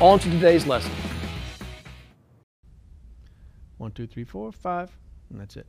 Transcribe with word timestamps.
on 0.00 0.18
to 0.18 0.30
today's 0.30 0.66
lesson. 0.66 0.90
One, 3.78 3.90
two, 3.92 4.06
three, 4.06 4.24
four, 4.24 4.52
five, 4.52 4.90
and 5.30 5.40
that's 5.40 5.56
it. 5.56 5.66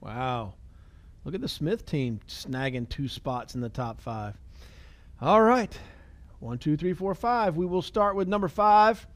Wow. 0.00 0.54
Look 1.24 1.34
at 1.34 1.40
the 1.40 1.48
Smith 1.48 1.84
team 1.84 2.20
snagging 2.28 2.88
two 2.88 3.08
spots 3.08 3.54
in 3.54 3.60
the 3.60 3.68
top 3.68 4.00
five. 4.00 4.36
All 5.20 5.42
right. 5.42 5.76
One, 6.40 6.58
two, 6.58 6.76
three, 6.76 6.92
four, 6.92 7.14
five. 7.14 7.56
We 7.56 7.66
will 7.66 7.82
start 7.82 8.14
with 8.14 8.28
number 8.28 8.48
five. 8.48 9.06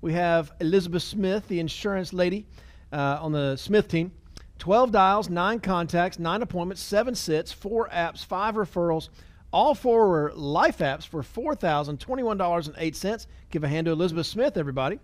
We 0.00 0.14
have 0.14 0.52
Elizabeth 0.60 1.02
Smith, 1.02 1.46
the 1.46 1.60
insurance 1.60 2.12
lady 2.12 2.46
uh, 2.92 3.18
on 3.20 3.32
the 3.32 3.56
Smith 3.56 3.88
team. 3.88 4.12
12 4.58 4.92
dials, 4.92 5.28
9 5.28 5.60
contacts, 5.60 6.18
9 6.18 6.42
appointments, 6.42 6.82
7 6.82 7.14
sits, 7.14 7.52
4 7.52 7.88
apps, 7.88 8.24
5 8.24 8.54
referrals. 8.54 9.08
All 9.52 9.74
four 9.74 10.08
were 10.08 10.32
life 10.34 10.78
apps 10.78 11.06
for 11.06 11.22
$4,021.08. 11.22 13.26
Give 13.50 13.64
a 13.64 13.68
hand 13.68 13.84
to 13.84 13.92
Elizabeth 13.92 14.26
Smith, 14.26 14.56
everybody. 14.56 14.98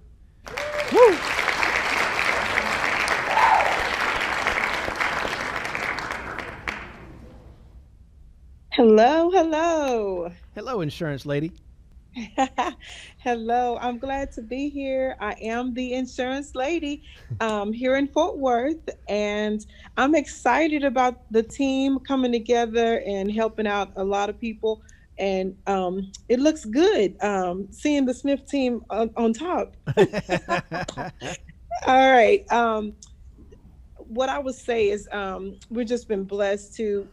Woo! 0.93 1.17
Hello, 8.71 9.31
hello. 9.31 10.33
Hello, 10.55 10.81
insurance 10.81 11.27
lady. 11.27 11.53
hello, 13.19 13.79
I'm 13.81 13.99
glad 13.99 14.33
to 14.33 14.43
be 14.43 14.69
here. 14.69 15.17
I 15.21 15.35
am 15.43 15.75
the 15.75 15.95
insurance 15.95 16.55
lady 16.55 17.03
um, 17.41 17.73
here 17.73 17.97
in 17.97 18.09
Fort 18.09 18.39
Worth, 18.39 18.89
and 19.09 19.65
I'm 19.97 20.15
excited 20.15 20.85
about 20.85 21.31
the 21.31 21.43
team 21.43 21.99
coming 22.01 22.33
together 22.33 23.03
and 23.07 23.31
helping 23.31 23.67
out 23.67 23.93
a 23.97 24.05
lot 24.05 24.31
of 24.31 24.41
people. 24.41 24.83
And 25.19 25.57
um, 25.67 26.13
it 26.29 26.39
looks 26.39 26.65
good 26.65 27.17
um, 27.23 27.69
seeing 27.71 28.05
the 28.05 28.15
Smith 28.15 28.47
team 28.49 28.83
on, 28.91 29.11
on 29.17 29.33
top. 29.33 29.77
All 31.87 32.11
right. 32.13 32.45
Um, 32.53 32.95
what 33.97 34.29
I 34.29 34.39
would 34.39 34.55
say 34.55 34.89
is 34.89 35.09
um, 35.13 35.59
we've 35.71 35.87
just 35.87 36.09
been 36.09 36.25
blessed 36.25 36.75
to 36.77 37.09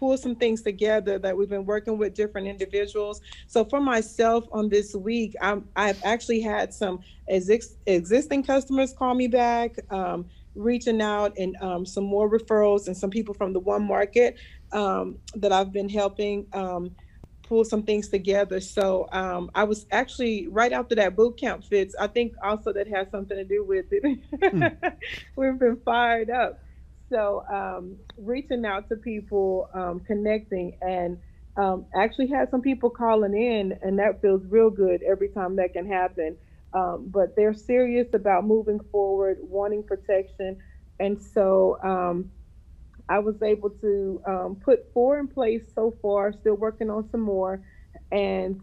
pull 0.00 0.16
some 0.16 0.34
things 0.34 0.62
together 0.62 1.18
that 1.18 1.36
we've 1.36 1.50
been 1.50 1.66
working 1.66 1.98
with 1.98 2.14
different 2.14 2.48
individuals. 2.48 3.20
So 3.46 3.64
for 3.66 3.80
myself 3.80 4.46
on 4.50 4.70
this 4.70 4.94
week, 4.94 5.36
i 5.42 5.60
have 5.76 6.00
actually 6.04 6.40
had 6.40 6.72
some 6.72 7.00
ex- 7.28 7.76
existing 7.86 8.42
customers 8.42 8.94
call 8.98 9.14
me 9.14 9.28
back, 9.28 9.76
um, 9.90 10.24
reaching 10.54 11.02
out 11.02 11.36
and 11.36 11.54
um, 11.60 11.84
some 11.84 12.04
more 12.04 12.30
referrals 12.30 12.86
and 12.86 12.96
some 12.96 13.10
people 13.10 13.34
from 13.34 13.52
the 13.52 13.60
one 13.60 13.86
market 13.86 14.38
um, 14.72 15.18
that 15.34 15.52
I've 15.52 15.70
been 15.70 15.88
helping 15.88 16.46
um, 16.54 16.96
pull 17.42 17.64
some 17.64 17.82
things 17.82 18.08
together. 18.08 18.58
So 18.58 19.06
um, 19.12 19.50
I 19.54 19.64
was 19.64 19.84
actually 19.92 20.48
right 20.48 20.72
after 20.72 20.94
that 20.94 21.14
boot 21.14 21.38
camp 21.38 21.62
Fitz. 21.62 21.94
I 22.00 22.06
think 22.06 22.32
also 22.42 22.72
that 22.72 22.88
has 22.88 23.10
something 23.10 23.36
to 23.36 23.44
do 23.44 23.64
with 23.64 23.86
it. 23.90 24.02
mm. 24.02 24.94
We've 25.36 25.58
been 25.58 25.76
fired 25.84 26.30
up 26.30 26.58
so 27.10 27.44
um, 27.52 27.96
reaching 28.16 28.64
out 28.64 28.88
to 28.88 28.96
people, 28.96 29.68
um, 29.74 30.00
connecting, 30.00 30.78
and 30.80 31.18
um, 31.56 31.86
actually 31.94 32.28
had 32.28 32.50
some 32.50 32.62
people 32.62 32.88
calling 32.88 33.34
in, 33.34 33.76
and 33.82 33.98
that 33.98 34.22
feels 34.22 34.42
real 34.46 34.70
good 34.70 35.02
every 35.02 35.28
time 35.28 35.56
that 35.56 35.72
can 35.72 35.86
happen. 35.86 36.36
Um, 36.72 37.06
but 37.08 37.34
they're 37.34 37.52
serious 37.52 38.06
about 38.14 38.46
moving 38.46 38.78
forward, 38.92 39.38
wanting 39.42 39.82
protection, 39.82 40.58
and 41.00 41.20
so 41.20 41.78
um, 41.82 42.30
I 43.08 43.18
was 43.18 43.42
able 43.42 43.70
to 43.70 44.22
um, 44.26 44.56
put 44.64 44.86
four 44.94 45.18
in 45.18 45.26
place 45.26 45.64
so 45.74 45.96
far. 46.00 46.32
Still 46.32 46.54
working 46.54 46.90
on 46.90 47.10
some 47.10 47.22
more, 47.22 47.60
and 48.12 48.60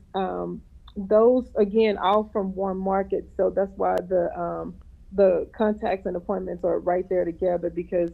those 0.96 1.52
again 1.58 1.98
all 1.98 2.30
from 2.32 2.56
one 2.56 2.78
market. 2.78 3.30
So 3.36 3.52
that's 3.54 3.74
why 3.76 3.98
the 3.98 4.74
the 5.12 5.50
contacts 5.58 6.06
and 6.06 6.16
appointments 6.16 6.64
are 6.64 6.80
right 6.80 7.08
there 7.10 7.26
together 7.26 7.70
because 7.70 8.12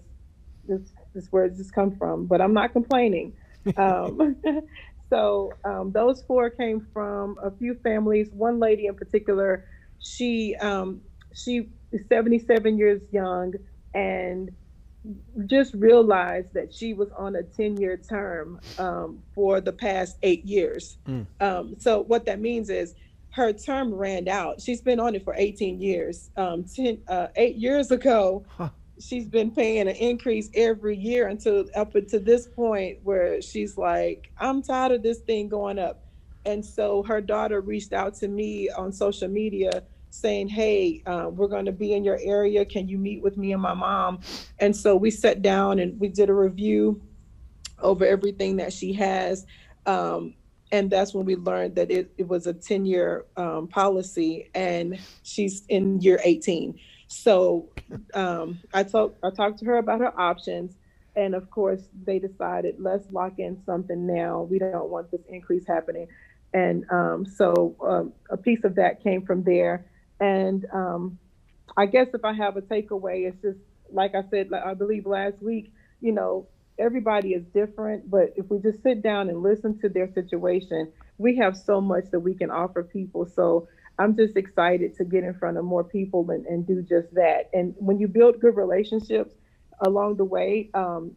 this 0.68 0.94
this 1.14 1.28
where 1.32 1.50
this 1.50 1.72
come 1.72 1.96
from, 1.96 2.26
but 2.26 2.42
I'm 2.42 2.54
not 2.54 2.74
complaining. 2.74 3.34
Um, 3.78 4.36
so 5.10 5.54
um, 5.64 5.92
those 5.92 6.24
four 6.24 6.50
came 6.50 6.86
from 6.94 7.38
a 7.42 7.52
few 7.52 7.76
families. 7.76 8.30
One 8.32 8.60
lady 8.60 8.88
in 8.88 8.96
particular, 8.96 9.66
she 10.00 10.56
um, 10.56 11.02
she 11.34 11.70
is 11.92 12.02
77 12.10 12.78
years 12.78 13.02
young 13.12 13.54
and 13.94 14.52
just 15.48 15.74
realized 15.74 16.54
that 16.54 16.74
she 16.74 16.94
was 16.94 17.10
on 17.18 17.36
a 17.36 17.44
10 17.44 17.78
year 17.78 17.98
term 17.98 18.60
um, 18.80 19.22
for 19.36 19.60
the 19.60 19.72
past 19.72 20.18
eight 20.24 20.46
years. 20.46 20.98
Mm. 21.08 21.26
Um, 21.42 21.76
so 21.78 22.02
what 22.04 22.26
that 22.26 22.40
means 22.40 22.70
is 22.70 22.96
her 23.32 23.52
term 23.52 23.94
ran 23.94 24.28
out. 24.28 24.62
She's 24.62 24.82
been 24.82 25.00
on 25.00 25.16
it 25.16 25.24
for 25.24 25.36
18 25.36 25.82
years. 25.82 26.30
Um, 26.38 26.64
10, 26.64 27.00
uh, 27.08 27.28
eight 27.36 27.56
years 27.56 27.92
ago, 27.92 28.46
huh 28.48 28.70
she's 29.00 29.28
been 29.28 29.52
paying 29.52 29.88
an 29.88 29.96
increase 29.96 30.50
every 30.54 30.98
year 30.98 31.28
until 31.28 31.66
up 31.76 31.94
to 31.94 32.20
this 32.20 32.48
point 32.48 33.00
where 33.04 33.42
she's 33.42 33.78
like, 33.78 34.32
I'm 34.38 34.62
tired 34.62 34.92
of 34.94 35.04
this 35.04 35.20
thing 35.20 35.50
going 35.50 35.80
up. 35.80 36.04
And 36.46 36.64
so 36.64 37.04
her 37.04 37.22
daughter 37.22 37.62
reached 37.62 37.94
out 37.94 38.16
to 38.16 38.28
me 38.28 38.70
on 38.70 38.92
social 38.92 39.28
media 39.30 39.84
saying, 40.10 40.50
Hey, 40.50 41.02
uh, 41.06 41.30
we're 41.32 41.48
going 41.48 41.66
to 41.66 41.72
be 41.72 41.94
in 41.94 42.04
your 42.04 42.20
area. 42.22 42.66
Can 42.66 42.88
you 42.88 42.98
meet 42.98 43.24
with 43.24 43.38
me 43.38 43.54
and 43.54 43.62
my 43.62 43.74
mom? 43.74 44.20
And 44.60 44.76
so 44.76 44.96
we 44.96 45.10
sat 45.10 45.42
down 45.42 45.80
and 45.80 46.00
we 46.00 46.10
did 46.10 46.30
a 46.30 46.34
review 46.34 47.02
over 47.80 48.06
everything 48.06 48.58
that 48.58 48.74
she 48.74 48.94
has. 48.94 49.46
Um, 49.86 50.36
and 50.72 50.90
that's 50.90 51.14
when 51.14 51.26
we 51.26 51.36
learned 51.36 51.76
that 51.76 51.92
it, 51.92 52.12
it 52.18 52.28
was 52.28 52.48
a 52.48 52.54
10 52.54 52.86
year 52.86 53.26
um, 53.38 53.68
policy 53.68 54.50
and 54.54 55.00
she's 55.24 55.64
in 55.70 56.00
year 56.02 56.20
18 56.24 56.80
so 57.14 57.70
um, 58.14 58.60
I 58.74 58.84
talked 58.84 59.24
I 59.24 59.30
talked 59.32 59.60
to 59.60 59.66
her 59.66 59.78
about 59.78 60.00
her 60.00 60.20
options, 60.20 60.76
and 61.16 61.36
of 61.36 61.50
course 61.52 61.82
they 62.06 62.20
decided 62.20 62.76
let's 62.80 63.06
lock 63.12 63.40
in 63.40 63.62
something 63.66 64.08
now. 64.08 64.44
We 64.44 64.60
don't 64.60 64.90
want 64.90 65.12
this 65.12 65.22
increase 65.30 65.68
happening, 65.68 66.08
and 66.54 66.86
um, 66.92 67.26
so 67.26 67.76
um, 67.82 68.14
a 68.30 68.38
piece 68.38 68.64
of 68.64 68.76
that 68.76 69.04
came 69.04 69.26
from 69.26 69.44
there. 69.44 69.86
And 70.20 70.66
um, 70.74 71.20
I 71.78 71.86
guess 71.86 72.08
if 72.14 72.26
I 72.26 72.34
have 72.34 72.58
a 72.58 72.62
takeaway, 72.62 73.28
it's 73.28 73.42
just 73.42 73.60
like 73.92 74.16
I 74.16 74.24
said, 74.30 74.50
I 74.54 74.74
believe 74.74 75.06
last 75.06 75.42
week, 75.42 75.72
you 76.02 76.12
know, 76.14 76.48
everybody 76.80 77.30
is 77.34 77.44
different, 77.54 78.10
but 78.10 78.34
if 78.36 78.50
we 78.50 78.60
just 78.60 78.82
sit 78.84 79.04
down 79.04 79.30
and 79.30 79.44
listen 79.44 79.80
to 79.80 79.90
their 79.90 80.12
situation, 80.14 80.92
we 81.18 81.38
have 81.38 81.56
so 81.56 81.80
much 81.80 82.06
that 82.12 82.20
we 82.20 82.34
can 82.34 82.50
offer 82.52 82.84
people. 82.84 83.26
So 83.28 83.68
I'm 84.00 84.16
just 84.16 84.36
excited 84.36 84.96
to 84.98 85.06
get 85.06 85.24
in 85.24 85.34
front 85.36 85.58
of 85.58 85.66
more 85.66 85.84
people 85.84 86.30
and, 86.32 86.46
and 86.46 86.66
do 86.66 86.82
just 86.82 87.14
that. 87.14 87.50
And 87.54 87.76
when 87.78 88.00
you 88.00 88.08
build 88.08 88.40
good 88.40 88.56
relationships 88.56 89.36
along 89.82 90.18
the 90.18 90.26
way, 90.26 90.70
um, 90.74 91.16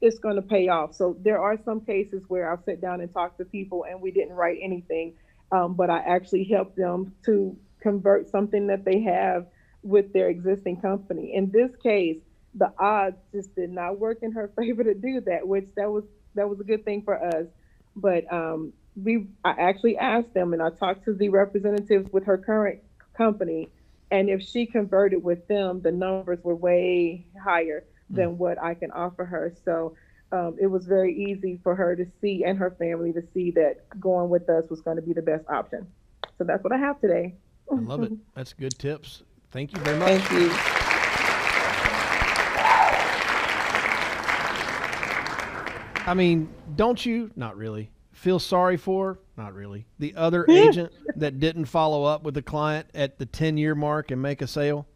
it's 0.00 0.18
going 0.18 0.36
to 0.36 0.42
pay 0.42 0.68
off. 0.68 0.94
So 0.94 1.16
there 1.22 1.40
are 1.40 1.56
some 1.64 1.80
cases 1.80 2.24
where 2.28 2.50
I'll 2.50 2.62
sit 2.64 2.80
down 2.80 3.00
and 3.00 3.12
talk 3.12 3.36
to 3.38 3.44
people 3.44 3.84
and 3.88 4.00
we 4.00 4.10
didn't 4.10 4.34
write 4.34 4.58
anything, 4.62 5.14
um, 5.52 5.74
but 5.74 5.90
I 5.90 5.98
actually 5.98 6.44
helped 6.44 6.76
them 6.76 7.14
to 7.26 7.56
convert 7.80 8.30
something 8.30 8.66
that 8.68 8.84
they 8.84 9.00
have 9.02 9.46
with 9.82 10.12
their 10.12 10.28
existing 10.28 10.80
company. 10.80 11.34
In 11.34 11.50
this 11.50 11.70
case, 11.82 12.18
the 12.54 12.72
odds 12.78 13.16
just 13.32 13.54
did 13.54 13.70
not 13.70 13.98
work 13.98 14.18
in 14.22 14.32
her 14.32 14.50
favor 14.58 14.82
to 14.82 14.94
do 14.94 15.20
that, 15.26 15.46
which 15.46 15.68
that 15.76 15.90
was 15.90 16.04
that 16.34 16.48
was 16.48 16.60
a 16.60 16.64
good 16.64 16.84
thing 16.84 17.02
for 17.02 17.22
us. 17.22 17.46
But 17.96 18.32
um, 18.32 18.72
we 19.02 19.26
I 19.44 19.50
actually 19.50 19.96
asked 19.96 20.34
them 20.34 20.52
and 20.52 20.62
I 20.62 20.70
talked 20.70 21.04
to 21.04 21.14
the 21.14 21.28
representatives 21.28 22.12
with 22.12 22.24
her 22.24 22.38
current 22.38 22.80
company 23.16 23.68
and 24.10 24.28
if 24.28 24.42
she 24.42 24.66
converted 24.66 25.22
with 25.22 25.46
them 25.48 25.80
the 25.80 25.92
numbers 25.92 26.38
were 26.42 26.54
way 26.54 27.26
higher 27.42 27.84
hmm. 28.08 28.16
than 28.16 28.28
mm. 28.30 28.36
what 28.36 28.60
I 28.62 28.74
can 28.74 28.90
offer 28.90 29.24
her. 29.24 29.54
So 29.64 29.94
um, 30.32 30.56
it 30.60 30.66
was 30.66 30.86
very 30.86 31.14
easy 31.14 31.58
for 31.62 31.74
her 31.74 31.96
to 31.96 32.06
see 32.20 32.44
and 32.44 32.58
her 32.58 32.70
family 32.78 33.12
to 33.12 33.22
see 33.32 33.50
that 33.52 33.76
going 33.98 34.28
with 34.28 34.48
us 34.48 34.64
was 34.68 34.80
going 34.80 34.96
to 34.96 35.02
be 35.02 35.12
the 35.12 35.22
best 35.22 35.44
option. 35.48 35.86
So 36.36 36.44
that's 36.44 36.62
what 36.62 36.72
I 36.72 36.78
have 36.78 37.00
today. 37.00 37.34
I 37.70 37.74
love 37.74 38.02
it. 38.02 38.12
That's 38.34 38.52
good 38.52 38.78
tips. 38.78 39.22
Thank 39.50 39.72
you 39.72 39.80
very 39.80 39.98
much. 39.98 40.20
Thank 40.22 40.40
you. 40.40 40.50
I 46.06 46.14
mean 46.14 46.48
don't 46.74 47.04
you? 47.04 47.30
Not 47.36 47.56
really 47.58 47.90
feel 48.18 48.38
sorry 48.38 48.76
for? 48.76 49.18
Not 49.36 49.54
really. 49.54 49.86
The 49.98 50.14
other 50.16 50.44
agent 50.50 50.92
that 51.16 51.38
didn't 51.40 51.66
follow 51.66 52.04
up 52.04 52.24
with 52.24 52.34
the 52.34 52.42
client 52.42 52.88
at 52.94 53.18
the 53.18 53.26
10 53.26 53.56
year 53.56 53.74
mark 53.74 54.10
and 54.10 54.20
make 54.20 54.42
a 54.42 54.46
sale? 54.46 54.86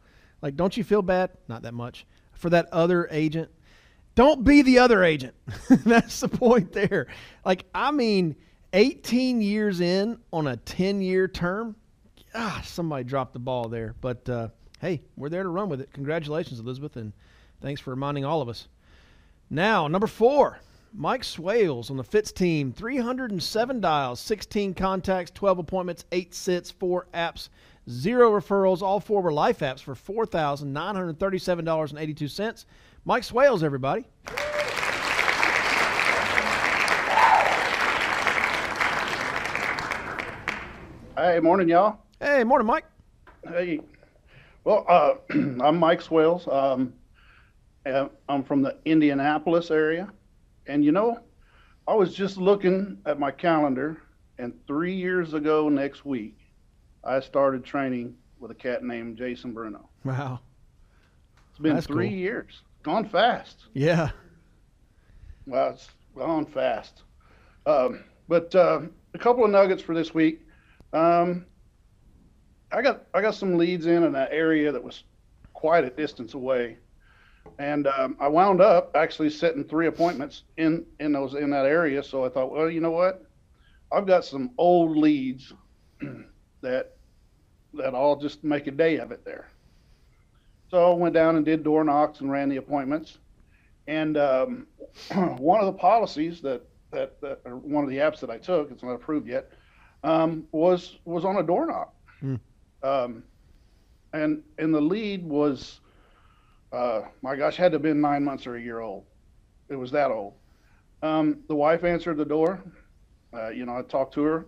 Like, 0.41 0.55
don't 0.55 0.75
you 0.75 0.83
feel 0.83 1.01
bad? 1.01 1.31
Not 1.47 1.61
that 1.63 1.73
much. 1.73 2.05
For 2.33 2.49
that 2.49 2.67
other 2.71 3.07
agent? 3.09 3.49
Don't 4.15 4.43
be 4.43 4.61
the 4.61 4.79
other 4.79 5.03
agent. 5.03 5.33
That's 5.69 6.19
the 6.19 6.27
point 6.27 6.73
there. 6.73 7.07
Like, 7.45 7.65
I 7.73 7.91
mean, 7.91 8.35
18 8.73 9.41
years 9.41 9.79
in 9.79 10.19
on 10.31 10.47
a 10.47 10.57
10 10.57 11.01
year 11.01 11.27
term? 11.27 11.75
Ah, 12.35 12.61
somebody 12.65 13.05
dropped 13.05 13.33
the 13.33 13.39
ball 13.39 13.69
there. 13.69 13.95
But 14.01 14.27
uh, 14.27 14.49
hey, 14.81 15.01
we're 15.15 15.29
there 15.29 15.43
to 15.43 15.49
run 15.49 15.69
with 15.69 15.81
it. 15.81 15.93
Congratulations, 15.93 16.59
Elizabeth, 16.59 16.97
and 16.97 17.13
thanks 17.61 17.79
for 17.79 17.91
reminding 17.91 18.25
all 18.25 18.41
of 18.41 18.49
us. 18.49 18.67
Now, 19.49 19.87
number 19.87 20.07
four. 20.07 20.59
Mike 20.95 21.23
Swales 21.23 21.89
on 21.89 21.97
the 21.97 22.03
Fitz 22.03 22.31
team, 22.31 22.71
307 22.71 23.81
dials, 23.81 24.19
16 24.19 24.75
contacts, 24.75 25.31
12 25.31 25.57
appointments, 25.57 26.05
8 26.11 26.35
sits, 26.35 26.69
4 26.69 27.07
apps, 27.15 27.49
0 27.89 28.39
referrals. 28.39 28.83
All 28.83 28.99
four 28.99 29.23
were 29.23 29.33
life 29.33 29.57
apps 29.59 29.81
for 29.81 29.95
$4,937.82. 29.95 32.65
Mike 33.05 33.23
Swales, 33.23 33.63
everybody. 33.63 34.05
Hey, 41.17 41.39
morning, 41.39 41.69
y'all. 41.69 41.97
Hey, 42.19 42.43
morning, 42.43 42.67
Mike. 42.67 42.85
Hey, 43.47 43.79
well, 44.63 44.85
uh, 44.87 45.15
I'm 45.31 45.79
Mike 45.79 46.03
Swales. 46.03 46.47
Um, 46.47 46.93
I'm 48.29 48.43
from 48.43 48.61
the 48.61 48.77
Indianapolis 48.85 49.71
area. 49.71 50.11
And 50.67 50.83
you 50.83 50.91
know, 50.91 51.19
I 51.87 51.93
was 51.93 52.13
just 52.13 52.37
looking 52.37 52.99
at 53.05 53.19
my 53.19 53.31
calendar, 53.31 54.01
and 54.37 54.53
three 54.67 54.95
years 54.95 55.33
ago 55.33 55.69
next 55.69 56.05
week, 56.05 56.37
I 57.03 57.19
started 57.19 57.63
training 57.63 58.15
with 58.39 58.51
a 58.51 58.55
cat 58.55 58.83
named 58.83 59.17
Jason 59.17 59.53
Bruno. 59.53 59.89
Wow. 60.03 60.39
It's 61.49 61.59
been 61.59 61.75
That's 61.75 61.87
three 61.87 62.09
cool. 62.09 62.17
years. 62.17 62.61
Gone 62.83 63.07
fast. 63.07 63.65
Yeah. 63.73 64.09
Well, 65.45 65.71
it's 65.71 65.89
gone 66.15 66.45
fast. 66.45 67.03
Um, 67.65 68.03
but 68.27 68.53
uh, 68.55 68.81
a 69.13 69.17
couple 69.17 69.43
of 69.45 69.51
nuggets 69.51 69.81
for 69.81 69.93
this 69.93 70.13
week. 70.13 70.41
Um, 70.93 71.45
I 72.71 72.81
got 72.81 73.03
I 73.13 73.21
got 73.21 73.35
some 73.35 73.57
leads 73.57 73.85
in 73.85 74.03
in 74.03 74.15
an 74.15 74.27
area 74.31 74.71
that 74.71 74.83
was 74.83 75.03
quite 75.53 75.83
a 75.83 75.89
distance 75.89 76.33
away, 76.33 76.77
and 77.59 77.87
um, 77.87 78.15
I 78.19 78.27
wound 78.27 78.61
up 78.61 78.91
actually 78.95 79.29
setting 79.29 79.63
three 79.63 79.87
appointments 79.87 80.43
in 80.57 80.85
in 80.99 81.11
those 81.11 81.33
in 81.35 81.49
that 81.51 81.65
area. 81.65 82.03
So 82.03 82.25
I 82.25 82.29
thought, 82.29 82.51
well, 82.51 82.69
you 82.69 82.81
know 82.81 82.91
what, 82.91 83.25
I've 83.91 84.07
got 84.07 84.25
some 84.25 84.51
old 84.57 84.97
leads 84.97 85.53
that 86.61 86.95
that 87.73 87.95
I'll 87.95 88.15
just 88.15 88.43
make 88.43 88.67
a 88.67 88.71
day 88.71 88.97
of 88.97 89.11
it 89.11 89.25
there. 89.25 89.47
So 90.73 90.91
I 90.91 90.95
went 90.95 91.13
down 91.13 91.35
and 91.35 91.45
did 91.45 91.63
door 91.63 91.83
knocks 91.83 92.21
and 92.21 92.31
ran 92.31 92.49
the 92.49 92.57
appointments. 92.57 93.19
And 93.87 94.17
um, 94.17 94.67
one 95.37 95.59
of 95.59 95.67
the 95.67 95.73
policies 95.73 96.41
that, 96.41 96.63
that, 96.91 97.21
that 97.21 97.41
or 97.45 97.57
one 97.57 97.83
of 97.83 97.91
the 97.91 97.97
apps 97.97 98.19
that 98.21 98.31
I 98.31 98.39
took, 98.39 98.71
it's 98.71 98.81
not 98.81 98.93
approved 98.93 99.27
yet, 99.27 99.51
um, 100.03 100.47
was 100.51 100.97
was 101.05 101.25
on 101.25 101.37
a 101.37 101.43
door 101.43 101.67
knock. 101.67 101.93
Hmm. 102.19 102.35
Um, 102.81 103.23
and 104.13 104.41
and 104.57 104.73
the 104.73 104.81
lead 104.81 105.23
was, 105.23 105.79
uh, 106.73 107.03
my 107.21 107.35
gosh, 107.35 107.55
had 107.55 107.71
to 107.71 107.75
have 107.75 107.81
been 107.83 108.01
nine 108.01 108.23
months 108.23 108.47
or 108.47 108.55
a 108.55 108.61
year 108.61 108.79
old. 108.79 109.05
It 109.69 109.75
was 109.75 109.91
that 109.91 110.11
old. 110.11 110.33
Um, 111.01 111.39
the 111.47 111.55
wife 111.55 111.83
answered 111.83 112.17
the 112.17 112.25
door. 112.25 112.61
Uh, 113.33 113.49
you 113.49 113.65
know, 113.65 113.77
I 113.77 113.81
talked 113.83 114.13
to 114.15 114.23
her, 114.23 114.45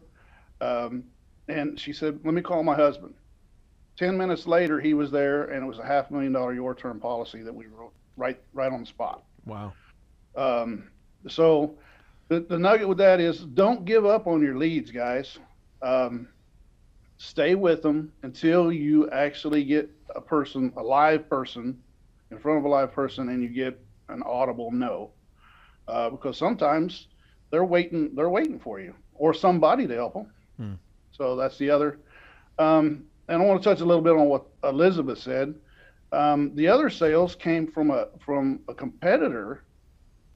um, 0.61 1.03
and 1.47 1.79
she 1.79 1.93
said, 1.93 2.19
"Let 2.23 2.33
me 2.33 2.41
call 2.41 2.63
my 2.63 2.75
husband." 2.75 3.13
Ten 3.97 4.17
minutes 4.17 4.45
later, 4.45 4.79
he 4.79 4.93
was 4.93 5.11
there, 5.11 5.45
and 5.45 5.63
it 5.63 5.67
was 5.67 5.79
a 5.79 5.85
half 5.85 6.11
million 6.11 6.33
dollar 6.33 6.53
your 6.53 6.75
term 6.75 6.99
policy 6.99 7.41
that 7.43 7.53
we 7.53 7.67
wrote 7.67 7.93
right 8.17 8.39
right 8.53 8.71
on 8.71 8.81
the 8.81 8.85
spot. 8.85 9.23
Wow. 9.45 9.73
Um, 10.35 10.89
so 11.27 11.77
the, 12.27 12.41
the 12.41 12.57
nugget 12.57 12.87
with 12.87 12.97
that 12.97 13.19
is 13.19 13.39
don't 13.39 13.85
give 13.85 14.05
up 14.05 14.27
on 14.27 14.41
your 14.41 14.57
leads, 14.57 14.91
guys. 14.91 15.37
Um, 15.81 16.27
stay 17.17 17.55
with 17.55 17.81
them 17.81 18.11
until 18.23 18.71
you 18.71 19.09
actually 19.11 19.63
get 19.63 19.89
a 20.15 20.21
person, 20.21 20.73
a 20.77 20.83
live 20.83 21.29
person, 21.29 21.81
in 22.31 22.39
front 22.39 22.59
of 22.59 22.65
a 22.65 22.67
live 22.67 22.91
person, 22.91 23.29
and 23.29 23.41
you 23.41 23.49
get 23.49 23.79
an 24.09 24.23
audible 24.23 24.71
no. 24.71 25.11
Uh, 25.87 26.09
because 26.09 26.37
sometimes 26.37 27.07
they're 27.51 27.65
waiting, 27.65 28.15
they're 28.15 28.29
waiting 28.29 28.59
for 28.59 28.79
you 28.79 28.93
or 29.13 29.33
somebody 29.33 29.87
to 29.87 29.93
help 29.93 30.13
them. 30.13 30.31
Hmm. 30.57 30.73
So 31.11 31.35
that's 31.35 31.57
the 31.57 31.69
other. 31.69 31.99
Um, 32.57 33.05
and 33.27 33.41
I 33.41 33.45
want 33.45 33.61
to 33.61 33.69
touch 33.69 33.81
a 33.81 33.85
little 33.85 34.03
bit 34.03 34.13
on 34.13 34.27
what 34.27 34.45
Elizabeth 34.63 35.19
said. 35.19 35.55
Um, 36.11 36.55
the 36.55 36.67
other 36.67 36.89
sales 36.89 37.35
came 37.35 37.67
from 37.67 37.91
a 37.91 38.07
from 38.23 38.61
a 38.67 38.73
competitor 38.73 39.63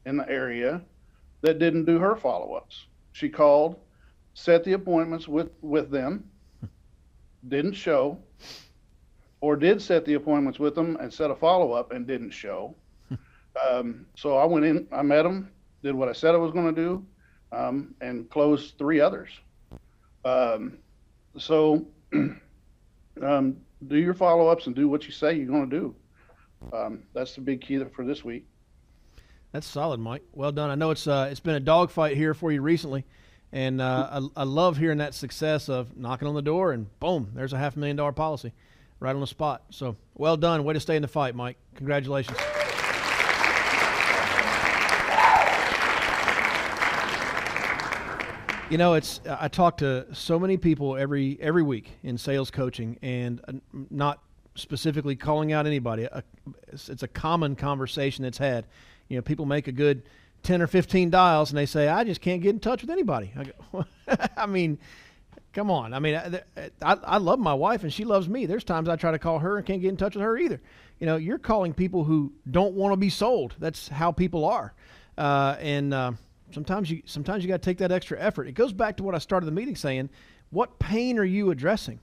in 0.05 0.17
the 0.17 0.29
area 0.29 0.81
that 1.41 1.59
didn't 1.59 1.85
do 1.85 1.99
her 1.99 2.15
follow-ups. 2.15 2.87
She 3.13 3.29
called, 3.29 3.77
set 4.33 4.63
the 4.63 4.73
appointments 4.73 5.27
with 5.27 5.49
with 5.61 5.89
them, 5.89 6.29
didn't 7.47 7.73
show, 7.73 8.17
or 9.41 9.55
did 9.55 9.81
set 9.81 10.05
the 10.05 10.15
appointments 10.15 10.59
with 10.59 10.75
them 10.75 10.97
and 10.99 11.13
set 11.13 11.31
a 11.31 11.35
follow-up 11.35 11.91
and 11.91 12.05
didn't 12.05 12.31
show. 12.31 12.75
um, 13.69 14.05
so 14.15 14.37
I 14.37 14.45
went 14.45 14.65
in, 14.65 14.87
I 14.91 15.01
met 15.01 15.23
them, 15.23 15.49
did 15.83 15.95
what 15.95 16.09
I 16.09 16.13
said 16.13 16.35
I 16.35 16.37
was 16.37 16.51
going 16.51 16.73
to 16.73 16.81
do, 16.81 17.05
um, 17.51 17.95
and 18.01 18.29
closed 18.29 18.77
three 18.77 18.99
others. 18.99 19.29
Um, 20.25 20.77
so 21.37 21.87
um, 22.13 23.57
do 23.87 23.97
your 23.97 24.13
follow-ups 24.13 24.67
and 24.67 24.75
do 24.75 24.89
what 24.89 25.05
you 25.05 25.11
say 25.11 25.33
you're 25.33 25.47
going 25.47 25.69
to 25.69 25.79
do. 25.79 25.95
Um, 26.73 27.03
that's 27.13 27.35
the 27.35 27.41
big 27.41 27.61
key 27.61 27.81
for 27.95 28.03
this 28.03 28.25
week. 28.25 28.45
That's 29.53 29.65
solid, 29.65 29.99
Mike. 29.99 30.23
Well 30.33 30.51
done. 30.51 30.69
I 30.69 30.75
know 30.75 30.91
it's 30.91 31.07
uh, 31.07 31.29
it's 31.31 31.39
been 31.39 31.55
a 31.55 31.59
dogfight 31.59 32.15
here 32.15 32.33
for 32.33 32.51
you 32.51 32.61
recently, 32.61 33.05
and 33.51 33.81
uh, 33.81 34.21
I, 34.35 34.41
I 34.41 34.43
love 34.43 34.77
hearing 34.77 34.97
that 34.99 35.15
success 35.15 35.69
of 35.69 35.97
knocking 35.97 36.27
on 36.27 36.35
the 36.35 36.41
door 36.41 36.73
and 36.73 36.87
boom, 36.99 37.31
there's 37.33 37.53
a 37.53 37.57
half 37.57 37.77
million 37.77 37.95
dollar 37.95 38.11
policy 38.11 38.51
right 38.99 39.13
on 39.13 39.21
the 39.21 39.27
spot. 39.27 39.63
So 39.69 39.95
well 40.15 40.37
done. 40.37 40.63
Way 40.63 40.73
to 40.73 40.79
stay 40.79 40.95
in 40.95 41.01
the 41.01 41.07
fight, 41.07 41.35
Mike. 41.35 41.57
Congratulations. 41.75 42.37
You 48.69 48.77
know, 48.77 48.93
it's 48.93 49.19
I 49.27 49.47
talk 49.47 49.77
to 49.77 50.05
so 50.13 50.37
many 50.37 50.55
people 50.55 50.95
every 50.95 51.39
every 51.41 51.63
week 51.63 51.89
in 52.03 52.19
sales 52.19 52.51
coaching, 52.51 52.99
and 53.01 53.41
uh, 53.47 53.53
not 53.89 54.21
specifically 54.53 55.15
calling 55.15 55.51
out 55.53 55.65
anybody. 55.65 56.07
It's 56.71 57.01
a 57.01 57.07
common 57.07 57.55
conversation 57.55 58.23
that's 58.23 58.37
had. 58.37 58.67
You 59.07 59.17
know, 59.17 59.23
people 59.23 59.47
make 59.47 59.67
a 59.67 59.71
good 59.71 60.03
ten 60.43 60.61
or 60.61 60.67
fifteen 60.67 61.09
dials, 61.09 61.49
and 61.49 61.57
they 61.57 61.65
say, 61.65 61.87
"I 61.87 62.03
just 62.03 62.21
can't 62.21 62.43
get 62.43 62.51
in 62.51 62.59
touch 62.59 62.81
with 62.81 62.91
anybody." 62.91 63.33
I 63.35 63.45
go, 63.45 63.85
I 64.37 64.45
mean, 64.45 64.77
come 65.53 65.71
on. 65.71 65.93
I 65.93 65.99
mean, 65.99 66.15
I, 66.15 66.41
I, 66.81 66.97
I 67.03 67.17
love 67.17 67.39
my 67.39 67.53
wife, 67.53 67.83
and 67.83 67.91
she 67.91 68.05
loves 68.05 68.27
me. 68.27 68.45
There's 68.45 68.63
times 68.63 68.89
I 68.89 68.95
try 68.95 69.11
to 69.11 69.19
call 69.19 69.39
her 69.39 69.57
and 69.57 69.65
can't 69.65 69.81
get 69.81 69.89
in 69.89 69.97
touch 69.97 70.15
with 70.15 70.23
her 70.23 70.37
either. 70.37 70.61
You 70.99 71.05
know, 71.05 71.17
you're 71.17 71.37
calling 71.37 71.73
people 71.73 72.03
who 72.03 72.33
don't 72.49 72.73
want 72.73 72.93
to 72.93 72.97
be 72.97 73.09
sold. 73.09 73.55
That's 73.59 73.87
how 73.87 74.11
people 74.11 74.45
are, 74.45 74.73
uh, 75.17 75.55
and. 75.59 75.93
Uh, 75.93 76.11
sometimes 76.51 76.89
you 76.89 77.01
sometimes 77.05 77.43
you 77.43 77.47
got 77.47 77.61
to 77.61 77.65
take 77.65 77.77
that 77.79 77.91
extra 77.91 78.19
effort. 78.19 78.47
It 78.47 78.53
goes 78.53 78.73
back 78.73 78.97
to 78.97 79.03
what 79.03 79.15
I 79.15 79.19
started 79.19 79.45
the 79.45 79.51
meeting 79.51 79.75
saying. 79.75 80.09
What 80.51 80.79
pain 80.79 81.19
are 81.19 81.25
you 81.25 81.51
addressing? 81.51 81.99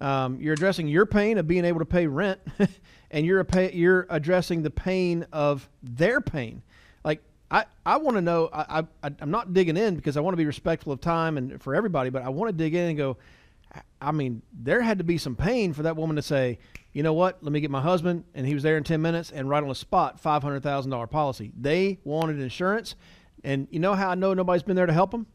Um, 0.00 0.38
you're 0.40 0.52
addressing 0.52 0.88
your 0.88 1.06
pain 1.06 1.38
of 1.38 1.46
being 1.46 1.64
able 1.64 1.78
to 1.78 1.86
pay 1.86 2.06
rent, 2.06 2.40
and 3.10 3.24
you're 3.24 3.42
pay, 3.44 3.72
you're 3.72 4.06
addressing 4.10 4.62
the 4.62 4.70
pain 4.70 5.26
of 5.32 5.68
their 5.82 6.20
pain. 6.20 6.62
Like 7.02 7.22
I, 7.50 7.64
I 7.84 7.98
want 7.98 8.16
to 8.16 8.20
know. 8.20 8.48
I, 8.52 8.84
I 9.02 9.10
I'm 9.20 9.30
not 9.30 9.54
digging 9.54 9.76
in 9.76 9.94
because 9.94 10.16
I 10.16 10.20
want 10.20 10.32
to 10.32 10.38
be 10.38 10.46
respectful 10.46 10.92
of 10.92 11.00
time 11.00 11.38
and 11.38 11.60
for 11.62 11.74
everybody, 11.74 12.10
but 12.10 12.22
I 12.22 12.28
want 12.28 12.48
to 12.50 12.56
dig 12.56 12.74
in 12.74 12.88
and 12.88 12.98
go. 12.98 13.16
I 14.00 14.12
mean, 14.12 14.42
there 14.52 14.80
had 14.80 14.98
to 14.98 15.04
be 15.04 15.18
some 15.18 15.36
pain 15.36 15.72
for 15.72 15.82
that 15.82 15.96
woman 15.96 16.16
to 16.16 16.22
say, 16.22 16.58
you 16.92 17.02
know 17.02 17.12
what? 17.12 17.42
Let 17.42 17.52
me 17.52 17.60
get 17.60 17.70
my 17.70 17.80
husband, 17.80 18.24
and 18.34 18.46
he 18.46 18.54
was 18.54 18.62
there 18.62 18.76
in 18.76 18.84
ten 18.84 19.02
minutes, 19.02 19.30
and 19.30 19.48
right 19.48 19.62
on 19.62 19.68
the 19.68 19.74
spot, 19.74 20.18
five 20.18 20.42
hundred 20.42 20.62
thousand 20.62 20.90
dollar 20.90 21.06
policy. 21.06 21.52
They 21.58 21.98
wanted 22.04 22.40
insurance, 22.40 22.96
and 23.44 23.68
you 23.70 23.78
know 23.78 23.94
how 23.94 24.10
I 24.10 24.14
know 24.14 24.34
nobody's 24.34 24.62
been 24.62 24.76
there 24.76 24.86
to 24.86 24.92
help 24.92 25.10
them? 25.10 25.26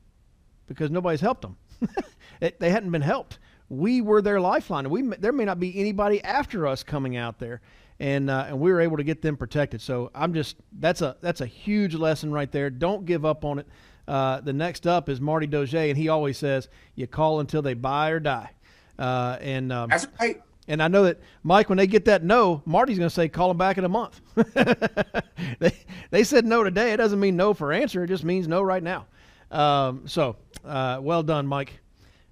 Because 0.68 0.89
nobody's 0.89 1.22
helped 1.22 1.44
them. 1.44 1.58
it, 2.41 2.60
they 2.60 2.72
hadn't 2.72 2.91
been 2.91 3.01
helped. 3.01 3.39
We 3.70 4.01
were 4.01 4.22
their 4.22 4.41
lifeline. 4.41 4.89
We 4.89 5.03
there 5.03 5.32
may 5.32 5.46
not 5.46 5.60
be 5.60 5.80
anybody 5.80 6.22
after 6.24 6.68
us 6.68 6.84
coming 6.84 7.15
out 7.15 7.39
there, 7.39 7.62
and 8.01 8.31
uh, 8.31 8.46
and 8.48 8.60
we 8.60 8.72
were 8.72 8.81
able 8.81 8.98
to 8.98 9.03
get 9.03 9.22
them 9.22 9.38
protected. 9.38 9.79
So 9.79 10.10
I'm 10.15 10.34
just 10.34 10.58
that's 10.79 11.01
a 11.01 11.15
that's 11.22 11.39
a 11.39 11.46
huge 11.46 11.93
lesson 11.93 12.31
right 12.31 12.51
there. 12.51 12.72
Don't 12.72 13.05
give 13.05 13.25
up 13.25 13.46
on 13.46 13.60
it. 13.60 13.67
Uh, 14.08 14.41
the 14.41 14.51
next 14.51 14.88
up 14.88 15.08
is 15.08 15.22
Marty 15.22 15.46
Doge, 15.46 15.75
and 15.75 15.96
he 15.96 16.10
always 16.10 16.38
says, 16.38 16.67
"You 16.96 17.05
call 17.05 17.39
until 17.39 17.62
they 17.62 17.75
buy 17.75 18.10
or 18.10 18.20
die." 18.20 18.50
Uh, 18.98 19.38
and 19.39 19.72
um, 19.72 19.89
That's 19.89 20.08
right. 20.20 20.41
and 20.67 20.81
I 20.81 20.88
know 20.88 21.03
that 21.03 21.20
Mike, 21.43 21.70
when 21.70 21.77
they 21.77 21.86
get 21.86 22.05
that 22.05 22.24
no, 22.24 22.63
Marty's 22.65 22.98
going 22.98 23.08
to 23.08 23.13
say, 23.13 23.29
"Call 23.29 23.50
them 23.50 23.58
back 23.58 23.77
in 23.77 23.86
a 23.86 23.89
month." 23.89 24.20
they 25.60 25.72
they 26.10 26.24
said 26.24 26.43
no 26.43 26.63
today. 26.63 26.93
It 26.93 26.98
doesn't 26.98 27.20
mean 27.20 27.36
no 27.36 27.53
for 27.53 27.72
answer. 27.72 28.03
It 28.03 28.08
just 28.08 28.24
means 28.24 28.48
no 28.48 28.63
right 28.63 28.81
now. 28.81 29.05
Um, 29.51 30.08
so, 30.08 30.38
uh, 30.65 30.98
well 31.00 31.22
done, 31.22 31.46
Mike. 31.46 31.79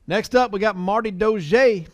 Next 0.08 0.36
up, 0.36 0.52
we 0.52 0.60
got 0.60 0.76
Marty 0.76 1.12
Doge 1.12 1.54
in 1.54 1.86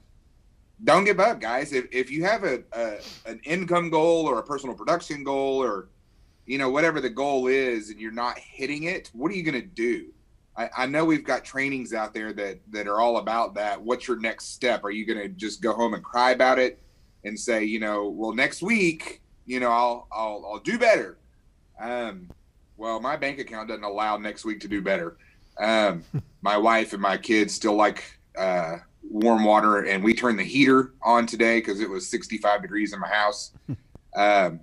don't 0.84 1.06
give 1.06 1.20
up, 1.20 1.40
guys. 1.40 1.74
If 1.74 1.88
if 1.92 2.12
you 2.12 2.24
have 2.26 2.44
a, 2.44 2.64
a 2.74 2.98
an 3.26 3.40
income 3.44 3.90
goal 3.90 4.26
or 4.28 4.40
a 4.40 4.44
personal 4.44 4.76
production 4.76 5.24
goal 5.24 5.64
or 5.64 5.90
you 6.46 6.58
know 6.58 6.70
whatever 6.70 7.00
the 7.00 7.10
goal 7.10 7.48
is, 7.48 7.90
and 7.90 8.00
you're 8.00 8.12
not 8.12 8.38
hitting 8.38 8.84
it, 8.84 9.10
what 9.14 9.32
are 9.32 9.36
you 9.36 9.44
going 9.44 9.62
to 9.62 9.68
do? 9.68 10.08
I, 10.58 10.70
I 10.80 10.86
know 10.86 11.06
we've 11.06 11.24
got 11.24 11.46
trainings 11.46 11.94
out 11.94 12.14
there 12.14 12.34
that 12.34 12.60
that 12.72 12.88
are 12.88 13.00
all 13.00 13.18
about 13.18 13.56
that. 13.56 13.82
What's 13.82 14.08
your 14.08 14.20
next 14.20 14.54
step? 14.54 14.84
Are 14.84 14.92
you 14.92 15.06
going 15.06 15.20
to 15.20 15.30
just 15.30 15.62
go 15.62 15.74
home 15.74 15.94
and 15.94 16.04
cry 16.04 16.32
about 16.32 16.60
it? 16.60 16.82
and 17.24 17.40
say, 17.40 17.64
you 17.64 17.80
know, 17.80 18.10
well, 18.10 18.34
next 18.34 18.62
week, 18.62 19.22
you 19.46 19.60
know, 19.60 19.70
I'll 19.70 20.08
I'll 20.12 20.46
I'll 20.46 20.60
do 20.60 20.78
better. 20.78 21.18
Um, 21.80 22.30
well, 22.82 23.00
my 23.00 23.16
bank 23.16 23.38
account 23.38 23.68
doesn't 23.68 23.84
allow 23.84 24.18
next 24.18 24.44
week 24.44 24.60
to 24.62 24.68
do 24.68 24.82
better. 24.82 25.16
Um, 25.60 26.04
my 26.42 26.58
wife 26.58 26.94
and 26.94 27.02
my 27.02 27.16
kids 27.16 27.54
still 27.54 27.76
like 27.76 28.04
uh, 28.36 28.78
warm 29.08 29.44
water, 29.44 29.86
and 29.86 30.04
we 30.04 30.16
turned 30.16 30.40
the 30.40 30.44
heater 30.44 30.92
on 31.04 31.28
today 31.28 31.60
because 31.60 31.80
it 31.80 31.88
was 31.88 32.08
65 32.10 32.64
degrees 32.64 32.92
in 32.92 33.00
my 33.00 33.08
house. 33.08 33.52
Um, 34.14 34.60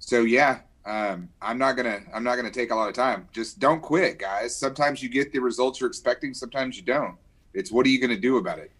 so 0.00 0.22
yeah, 0.22 0.58
um, 0.84 1.28
I'm 1.40 1.58
not 1.58 1.76
gonna 1.76 2.00
I'm 2.12 2.24
not 2.24 2.34
gonna 2.34 2.50
take 2.50 2.72
a 2.72 2.74
lot 2.74 2.88
of 2.88 2.94
time. 2.96 3.28
Just 3.32 3.60
don't 3.60 3.80
quit, 3.80 4.18
guys. 4.18 4.56
Sometimes 4.56 5.00
you 5.00 5.08
get 5.08 5.30
the 5.30 5.38
results 5.38 5.78
you're 5.78 5.88
expecting, 5.88 6.34
sometimes 6.34 6.76
you 6.76 6.82
don't. 6.82 7.14
It's 7.52 7.70
what 7.70 7.86
are 7.86 7.90
you 7.90 8.00
gonna 8.00 8.18
do 8.18 8.38
about 8.38 8.58
it? 8.58 8.72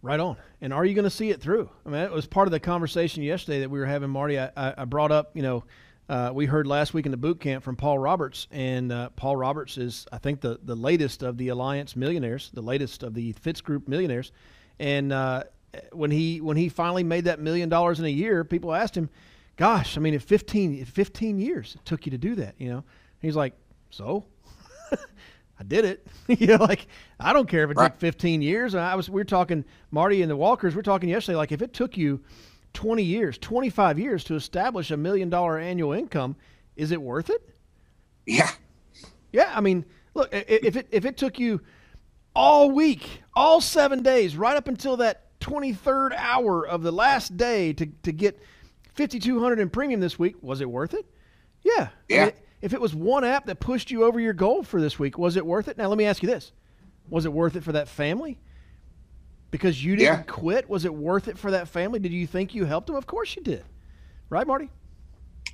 Right 0.00 0.20
on. 0.20 0.36
And 0.60 0.72
are 0.72 0.84
you 0.84 0.94
going 0.94 1.04
to 1.04 1.10
see 1.10 1.30
it 1.30 1.40
through? 1.40 1.68
I 1.84 1.88
mean, 1.88 2.00
it 2.00 2.12
was 2.12 2.24
part 2.24 2.46
of 2.46 2.52
the 2.52 2.60
conversation 2.60 3.24
yesterday 3.24 3.60
that 3.60 3.68
we 3.70 3.80
were 3.80 3.86
having, 3.86 4.10
Marty. 4.10 4.38
I, 4.38 4.50
I 4.56 4.84
brought 4.84 5.10
up, 5.10 5.32
you 5.34 5.42
know, 5.42 5.64
uh, 6.08 6.30
we 6.32 6.46
heard 6.46 6.66
last 6.66 6.94
week 6.94 7.04
in 7.04 7.10
the 7.10 7.18
boot 7.18 7.38
camp 7.38 7.62
from 7.62 7.76
Paul 7.76 7.98
Roberts, 7.98 8.46
and 8.50 8.90
uh, 8.90 9.10
Paul 9.10 9.36
Roberts 9.36 9.76
is, 9.76 10.06
I 10.10 10.18
think, 10.18 10.40
the, 10.40 10.58
the 10.62 10.74
latest 10.74 11.22
of 11.22 11.36
the 11.36 11.48
Alliance 11.48 11.96
millionaires, 11.96 12.50
the 12.54 12.62
latest 12.62 13.02
of 13.02 13.12
the 13.12 13.32
Fitz 13.32 13.60
Group 13.60 13.88
millionaires. 13.88 14.32
And 14.78 15.12
uh, 15.12 15.44
when 15.92 16.10
he 16.10 16.40
when 16.40 16.56
he 16.56 16.70
finally 16.70 17.04
made 17.04 17.24
that 17.24 17.40
million 17.40 17.68
dollars 17.68 17.98
in 17.98 18.06
a 18.06 18.10
year, 18.10 18.42
people 18.42 18.74
asked 18.74 18.96
him, 18.96 19.10
"Gosh, 19.56 19.98
I 19.98 20.00
mean, 20.00 20.14
if 20.14 20.22
15, 20.22 20.84
15 20.86 21.38
years 21.38 21.74
it 21.74 21.84
took 21.84 22.06
you 22.06 22.10
to 22.10 22.18
do 22.18 22.34
that, 22.36 22.54
you 22.58 22.70
know?" 22.70 22.84
he's 23.20 23.36
like, 23.36 23.54
"So." 23.90 24.24
I 25.60 25.64
did 25.64 25.84
it. 25.84 26.06
you 26.28 26.46
know, 26.46 26.56
like 26.56 26.86
I 27.18 27.32
don't 27.32 27.48
care 27.48 27.64
if 27.64 27.70
it 27.70 27.76
right. 27.76 27.88
took 27.90 27.98
15 27.98 28.42
years. 28.42 28.74
I 28.76 28.94
was 28.94 29.10
we 29.10 29.20
are 29.20 29.24
talking 29.24 29.64
Marty 29.90 30.22
and 30.22 30.30
the 30.30 30.36
Walkers. 30.36 30.74
We 30.74 30.78
are 30.78 30.84
talking 30.84 31.08
yesterday. 31.08 31.36
Like 31.36 31.52
if 31.52 31.62
it 31.62 31.72
took 31.74 31.96
you 31.96 32.20
20 32.74 33.02
years, 33.02 33.38
25 33.38 33.98
years 33.98 34.24
to 34.24 34.34
establish 34.34 34.90
a 34.90 34.96
million 34.96 35.30
dollar 35.30 35.58
annual 35.58 35.92
income, 35.92 36.36
is 36.76 36.92
it 36.92 37.00
worth 37.00 37.30
it? 37.30 37.48
Yeah. 38.26 38.50
Yeah. 39.32 39.52
I 39.54 39.60
mean, 39.60 39.84
look, 40.14 40.28
if 40.32 40.76
it 40.76 40.88
if 40.90 41.04
it 41.04 41.16
took 41.16 41.38
you 41.38 41.60
all 42.34 42.70
week, 42.70 43.22
all 43.34 43.60
seven 43.60 44.02
days, 44.02 44.36
right 44.36 44.56
up 44.56 44.68
until 44.68 44.96
that 44.98 45.38
23rd 45.40 46.14
hour 46.16 46.66
of 46.66 46.82
the 46.82 46.92
last 46.92 47.36
day 47.36 47.72
to 47.72 47.86
to 48.02 48.12
get 48.12 48.40
5,200 48.94 49.60
in 49.60 49.70
premium 49.70 50.00
this 50.00 50.18
week, 50.18 50.36
was 50.42 50.60
it 50.60 50.68
worth 50.68 50.94
it? 50.94 51.06
Yeah. 51.62 51.88
Yeah. 52.08 52.22
I 52.22 52.24
mean, 52.26 52.34
if 52.60 52.72
it 52.72 52.80
was 52.80 52.94
one 52.94 53.24
app 53.24 53.46
that 53.46 53.60
pushed 53.60 53.90
you 53.90 54.04
over 54.04 54.18
your 54.18 54.32
goal 54.32 54.62
for 54.62 54.80
this 54.80 54.98
week, 54.98 55.16
was 55.18 55.36
it 55.36 55.46
worth 55.46 55.68
it? 55.68 55.78
Now, 55.78 55.88
let 55.88 55.98
me 55.98 56.04
ask 56.04 56.22
you 56.22 56.28
this 56.28 56.52
Was 57.08 57.24
it 57.24 57.32
worth 57.32 57.56
it 57.56 57.64
for 57.64 57.72
that 57.72 57.88
family? 57.88 58.38
Because 59.50 59.82
you 59.82 59.96
didn't 59.96 60.18
yeah. 60.18 60.22
quit, 60.22 60.68
was 60.68 60.84
it 60.84 60.92
worth 60.92 61.26
it 61.26 61.38
for 61.38 61.50
that 61.50 61.68
family? 61.68 61.98
Did 61.98 62.12
you 62.12 62.26
think 62.26 62.54
you 62.54 62.66
helped 62.66 62.88
them? 62.88 62.96
Of 62.96 63.06
course 63.06 63.34
you 63.34 63.42
did. 63.42 63.64
Right, 64.28 64.46
Marty? 64.46 64.70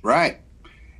Right. 0.03 0.41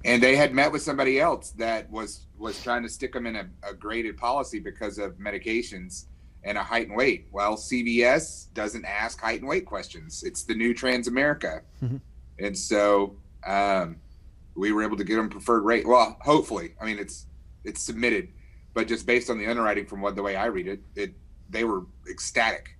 And 0.05 0.23
they 0.23 0.35
had 0.35 0.53
met 0.53 0.71
with 0.71 0.81
somebody 0.81 1.19
else 1.19 1.51
that 1.51 1.89
was 1.89 2.27
was 2.37 2.61
trying 2.61 2.83
to 2.83 2.89
stick 2.89 3.13
them 3.13 3.25
in 3.25 3.35
a, 3.35 3.47
a 3.67 3.73
graded 3.73 4.17
policy 4.17 4.59
because 4.59 4.97
of 4.97 5.13
medications 5.13 6.05
and 6.43 6.57
a 6.57 6.63
height 6.63 6.87
and 6.87 6.95
weight. 6.95 7.27
Well, 7.31 7.55
CVS 7.55 8.53
doesn't 8.53 8.85
ask 8.85 9.19
height 9.19 9.39
and 9.39 9.49
weight 9.49 9.65
questions. 9.65 10.23
It's 10.23 10.43
the 10.43 10.53
new 10.53 10.73
Transamerica. 10.73 11.61
Mm-hmm. 11.83 11.97
And 12.39 12.57
so 12.57 13.17
um, 13.45 13.97
we 14.55 14.71
were 14.71 14.83
able 14.83 14.97
to 14.97 15.03
get 15.03 15.15
them 15.15 15.29
preferred 15.29 15.61
rate. 15.61 15.87
Well, 15.87 16.17
hopefully. 16.21 16.75
I 16.79 16.85
mean, 16.85 16.99
it's 16.99 17.25
it's 17.63 17.81
submitted, 17.81 18.29
but 18.73 18.87
just 18.87 19.05
based 19.07 19.29
on 19.29 19.39
the 19.39 19.47
underwriting 19.47 19.85
from 19.87 20.01
what 20.01 20.15
the 20.15 20.21
way 20.21 20.35
I 20.35 20.45
read 20.45 20.67
it, 20.67 20.81
it 20.95 21.13
they 21.49 21.63
were 21.63 21.83
ecstatic. 22.09 22.74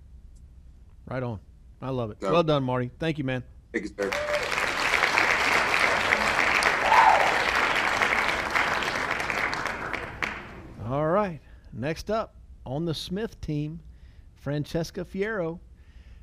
Right 1.08 1.22
on. 1.22 1.38
I 1.80 1.90
love 1.90 2.10
it. 2.10 2.18
So, 2.20 2.32
well 2.32 2.42
done, 2.42 2.64
Marty. 2.64 2.90
Thank 2.98 3.18
you, 3.18 3.24
man. 3.24 3.42
Thank 3.72 3.84
you, 3.84 3.90
sir. 3.96 4.10
All 10.88 11.06
right. 11.08 11.40
Next 11.72 12.10
up 12.10 12.34
on 12.64 12.84
the 12.84 12.94
Smith 12.94 13.40
team, 13.40 13.80
Francesca 14.36 15.04
Fierro. 15.04 15.58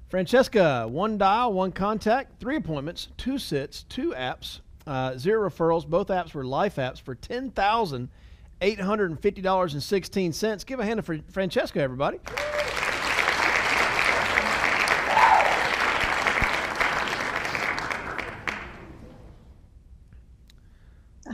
Francesca, 0.09 0.87
one 0.87 1.17
dial, 1.17 1.53
one 1.53 1.71
contact, 1.71 2.39
three 2.39 2.55
appointments, 2.57 3.07
two 3.17 3.39
sits, 3.39 3.83
two 3.83 4.11
apps, 4.11 4.59
uh, 4.85 5.17
zero 5.17 5.49
referrals. 5.49 5.87
Both 5.87 6.09
apps 6.09 6.33
were 6.33 6.45
life 6.45 6.75
apps 6.75 7.01
for 7.01 7.15
ten 7.15 7.49
thousand 7.49 8.09
eight 8.61 8.79
hundred 8.79 9.09
and 9.09 9.19
fifty 9.19 9.41
dollars 9.41 9.73
and 9.73 9.81
sixteen 9.81 10.31
cents. 10.31 10.63
Give 10.63 10.79
a 10.79 10.85
hand 10.85 11.03
to 11.03 11.23
Francesca, 11.31 11.79
everybody. 11.81 12.19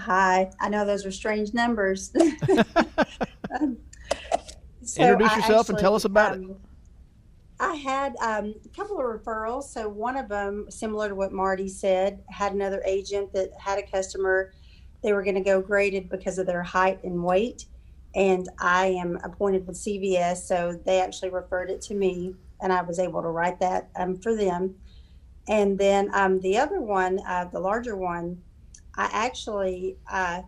Hi, 0.09 0.49
I 0.59 0.69
know 0.69 0.85
those 0.85 1.05
are 1.05 1.11
strange 1.11 1.53
numbers. 1.53 2.11
um, 3.61 3.77
so 4.81 5.03
Introduce 5.03 5.35
yourself 5.35 5.59
actually, 5.59 5.73
and 5.73 5.77
tell 5.77 5.93
us 5.93 6.05
about 6.05 6.33
um, 6.33 6.43
it. 6.49 6.57
I 7.59 7.75
had 7.75 8.15
um, 8.19 8.55
a 8.65 8.69
couple 8.75 8.97
of 8.97 9.05
referrals. 9.05 9.65
So 9.65 9.87
one 9.87 10.17
of 10.17 10.27
them, 10.27 10.65
similar 10.71 11.09
to 11.09 11.15
what 11.15 11.31
Marty 11.31 11.69
said, 11.69 12.23
had 12.27 12.53
another 12.53 12.81
agent 12.87 13.31
that 13.33 13.51
had 13.59 13.77
a 13.77 13.83
customer. 13.83 14.51
They 15.03 15.13
were 15.13 15.21
going 15.21 15.35
to 15.35 15.41
go 15.41 15.61
graded 15.61 16.09
because 16.09 16.39
of 16.39 16.47
their 16.47 16.63
height 16.63 17.03
and 17.03 17.23
weight. 17.23 17.65
And 18.15 18.49
I 18.57 18.87
am 18.87 19.19
appointed 19.23 19.67
with 19.67 19.75
CVS, 19.75 20.37
so 20.37 20.79
they 20.85 20.99
actually 21.01 21.29
referred 21.29 21.69
it 21.69 21.83
to 21.83 21.93
me, 21.93 22.33
and 22.61 22.73
I 22.73 22.81
was 22.81 22.97
able 22.97 23.21
to 23.21 23.27
write 23.27 23.59
that 23.59 23.89
um, 23.95 24.17
for 24.17 24.35
them. 24.35 24.73
And 25.47 25.77
then 25.77 26.09
um, 26.15 26.39
the 26.39 26.57
other 26.57 26.81
one, 26.81 27.19
uh, 27.27 27.45
the 27.45 27.59
larger 27.59 27.95
one, 27.95 28.41
I 29.00 29.10
actually, 29.13 29.96
uh, 30.12 30.41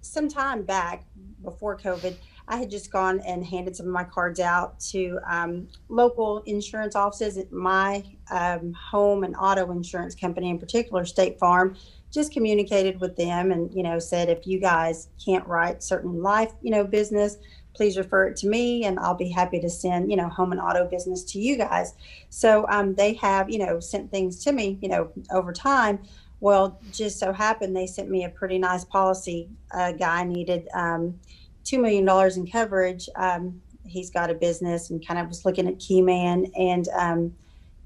some 0.00 0.28
time 0.28 0.62
back 0.62 1.06
before 1.42 1.76
COVID, 1.76 2.14
I 2.46 2.56
had 2.56 2.70
just 2.70 2.92
gone 2.92 3.18
and 3.26 3.44
handed 3.44 3.74
some 3.74 3.86
of 3.86 3.92
my 3.92 4.04
cards 4.04 4.38
out 4.38 4.78
to 4.92 5.18
um, 5.28 5.66
local 5.88 6.38
insurance 6.46 6.94
offices 6.94 7.36
my 7.50 8.04
um, 8.30 8.72
home 8.74 9.24
and 9.24 9.34
auto 9.34 9.72
insurance 9.72 10.14
company, 10.14 10.50
in 10.50 10.58
particular, 10.60 11.04
State 11.04 11.40
Farm. 11.40 11.74
Just 12.12 12.32
communicated 12.32 13.00
with 13.00 13.16
them 13.16 13.50
and 13.50 13.74
you 13.74 13.82
know 13.82 13.98
said 13.98 14.28
if 14.28 14.46
you 14.46 14.60
guys 14.60 15.08
can't 15.22 15.44
write 15.46 15.82
certain 15.82 16.22
life 16.22 16.52
you 16.62 16.70
know 16.70 16.84
business, 16.84 17.36
please 17.74 17.98
refer 17.98 18.28
it 18.28 18.36
to 18.36 18.48
me 18.48 18.84
and 18.84 18.98
I'll 19.00 19.16
be 19.16 19.28
happy 19.28 19.60
to 19.60 19.68
send 19.68 20.08
you 20.08 20.16
know 20.16 20.28
home 20.28 20.52
and 20.52 20.60
auto 20.60 20.88
business 20.88 21.24
to 21.24 21.40
you 21.40 21.56
guys. 21.58 21.94
So 22.30 22.64
um, 22.68 22.94
they 22.94 23.14
have 23.14 23.50
you 23.50 23.58
know 23.58 23.80
sent 23.80 24.12
things 24.12 24.42
to 24.44 24.52
me 24.52 24.78
you 24.80 24.88
know 24.88 25.10
over 25.32 25.52
time 25.52 25.98
Well, 26.46 26.78
just 26.92 27.18
so 27.18 27.32
happened 27.32 27.74
they 27.74 27.88
sent 27.88 28.08
me 28.08 28.22
a 28.22 28.28
pretty 28.28 28.56
nice 28.56 28.84
policy. 28.84 29.48
A 29.72 29.92
guy 29.92 30.22
needed 30.22 30.68
um, 30.74 31.18
$2 31.64 31.80
million 31.80 32.08
in 32.36 32.46
coverage. 32.48 33.08
Um, 33.16 33.60
he's 33.84 34.10
got 34.10 34.30
a 34.30 34.34
business 34.34 34.90
and 34.90 35.04
kind 35.04 35.18
of 35.18 35.26
was 35.26 35.44
looking 35.44 35.66
at 35.66 35.80
Keyman. 35.80 36.52
And 36.56 36.86
um, 36.90 37.34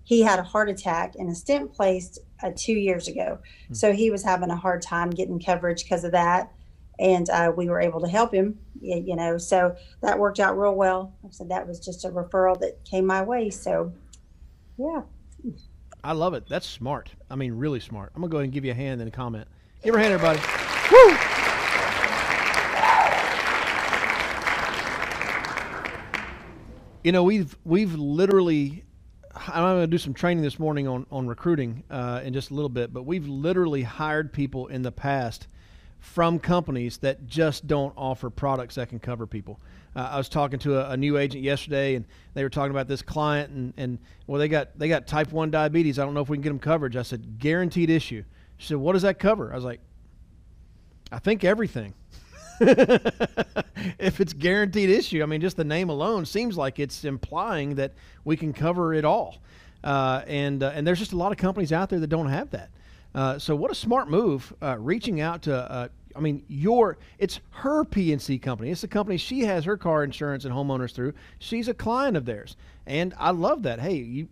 he 0.04 0.20
had 0.20 0.38
a 0.38 0.42
heart 0.42 0.68
attack 0.68 1.14
and 1.18 1.30
a 1.30 1.34
stent 1.34 1.72
placed 1.72 2.18
uh, 2.42 2.50
two 2.54 2.74
years 2.74 3.08
ago. 3.08 3.38
Mm-hmm. 3.38 3.72
So 3.72 3.94
he 3.94 4.10
was 4.10 4.22
having 4.22 4.50
a 4.50 4.56
hard 4.56 4.82
time 4.82 5.08
getting 5.08 5.40
coverage 5.40 5.84
because 5.84 6.04
of 6.04 6.12
that. 6.12 6.52
And 6.98 7.30
uh, 7.30 7.54
we 7.56 7.70
were 7.70 7.80
able 7.80 8.02
to 8.02 8.08
help 8.08 8.34
him, 8.34 8.58
you 8.78 9.16
know. 9.16 9.38
So 9.38 9.74
that 10.02 10.18
worked 10.18 10.38
out 10.38 10.58
real 10.58 10.74
well. 10.74 11.14
I 11.24 11.30
said 11.30 11.48
that 11.48 11.66
was 11.66 11.80
just 11.80 12.04
a 12.04 12.10
referral 12.10 12.60
that 12.60 12.84
came 12.84 13.06
my 13.06 13.22
way. 13.22 13.48
So, 13.48 13.94
yeah. 14.76 15.00
I 16.02 16.12
love 16.12 16.34
it. 16.34 16.48
That's 16.48 16.66
smart. 16.66 17.10
I 17.30 17.36
mean, 17.36 17.54
really 17.54 17.80
smart. 17.80 18.12
I'm 18.14 18.22
gonna 18.22 18.30
go 18.30 18.38
ahead 18.38 18.44
and 18.44 18.52
give 18.52 18.64
you 18.64 18.72
a 18.72 18.74
hand 18.74 19.00
and 19.00 19.08
a 19.08 19.10
comment. 19.10 19.46
Give 19.82 19.94
her 19.94 20.00
a 20.00 20.02
hand, 20.02 20.14
everybody. 20.14 20.40
Woo! 20.90 21.16
You 27.02 27.12
know, 27.12 27.22
we've 27.22 27.56
we've 27.64 27.94
literally 27.94 28.84
I'm 29.48 29.62
going 29.62 29.82
to 29.82 29.86
do 29.86 29.98
some 29.98 30.12
training 30.12 30.42
this 30.42 30.58
morning 30.58 30.88
on, 30.88 31.06
on 31.10 31.26
recruiting 31.26 31.84
uh, 31.90 32.20
in 32.24 32.34
just 32.34 32.50
a 32.50 32.54
little 32.54 32.68
bit, 32.68 32.92
but 32.92 33.04
we've 33.04 33.26
literally 33.26 33.82
hired 33.82 34.32
people 34.32 34.66
in 34.66 34.82
the 34.82 34.92
past 34.92 35.46
from 35.98 36.38
companies 36.38 36.98
that 36.98 37.26
just 37.26 37.66
don't 37.66 37.92
offer 37.96 38.28
products 38.28 38.74
that 38.74 38.88
can 38.88 38.98
cover 38.98 39.26
people. 39.26 39.60
Uh, 39.94 40.08
I 40.12 40.18
was 40.18 40.28
talking 40.28 40.58
to 40.60 40.78
a, 40.78 40.90
a, 40.90 40.96
new 40.96 41.18
agent 41.18 41.42
yesterday, 41.42 41.96
and 41.96 42.04
they 42.34 42.44
were 42.44 42.50
talking 42.50 42.70
about 42.70 42.86
this 42.86 43.02
client, 43.02 43.50
and, 43.50 43.74
and 43.76 43.98
well, 44.26 44.38
they 44.38 44.48
got 44.48 44.78
they 44.78 44.88
got 44.88 45.06
type 45.06 45.32
one 45.32 45.50
diabetes. 45.50 45.98
I 45.98 46.04
don't 46.04 46.14
know 46.14 46.20
if 46.20 46.28
we 46.28 46.36
can 46.36 46.42
get 46.42 46.50
them 46.50 46.60
coverage. 46.60 46.96
I 46.96 47.02
said 47.02 47.38
guaranteed 47.38 47.90
issue. 47.90 48.22
She 48.56 48.68
said, 48.68 48.76
"What 48.76 48.92
does 48.92 49.02
that 49.02 49.18
cover?" 49.18 49.50
I 49.52 49.56
was 49.56 49.64
like, 49.64 49.80
"I 51.10 51.18
think 51.18 51.42
everything." 51.42 51.94
if 52.60 54.20
it's 54.20 54.32
guaranteed 54.32 54.90
issue, 54.90 55.22
I 55.22 55.26
mean, 55.26 55.40
just 55.40 55.56
the 55.56 55.64
name 55.64 55.88
alone 55.88 56.24
seems 56.24 56.56
like 56.56 56.78
it's 56.78 57.04
implying 57.04 57.76
that 57.76 57.94
we 58.24 58.36
can 58.36 58.52
cover 58.52 58.94
it 58.94 59.04
all. 59.04 59.38
Uh, 59.82 60.22
and 60.26 60.62
uh, 60.62 60.70
and 60.74 60.86
there's 60.86 60.98
just 61.00 61.12
a 61.12 61.16
lot 61.16 61.32
of 61.32 61.38
companies 61.38 61.72
out 61.72 61.88
there 61.88 61.98
that 61.98 62.06
don't 62.06 62.28
have 62.28 62.50
that. 62.50 62.70
Uh, 63.12 63.38
so 63.40 63.56
what 63.56 63.72
a 63.72 63.74
smart 63.74 64.08
move, 64.08 64.52
uh, 64.62 64.76
reaching 64.78 65.20
out 65.20 65.42
to. 65.42 65.90
I 66.14 66.20
mean, 66.20 66.44
your 66.48 66.98
it's 67.18 67.40
her 67.50 67.84
P&C 67.84 68.38
company. 68.38 68.70
It's 68.70 68.80
the 68.80 68.88
company 68.88 69.16
she 69.16 69.40
has 69.40 69.64
her 69.64 69.76
car 69.76 70.04
insurance 70.04 70.44
and 70.44 70.54
homeowners 70.54 70.92
through. 70.92 71.14
She's 71.38 71.68
a 71.68 71.74
client 71.74 72.16
of 72.16 72.24
theirs, 72.24 72.56
and 72.86 73.14
I 73.18 73.30
love 73.30 73.62
that. 73.64 73.80
Hey, 73.80 73.96
you 73.96 74.28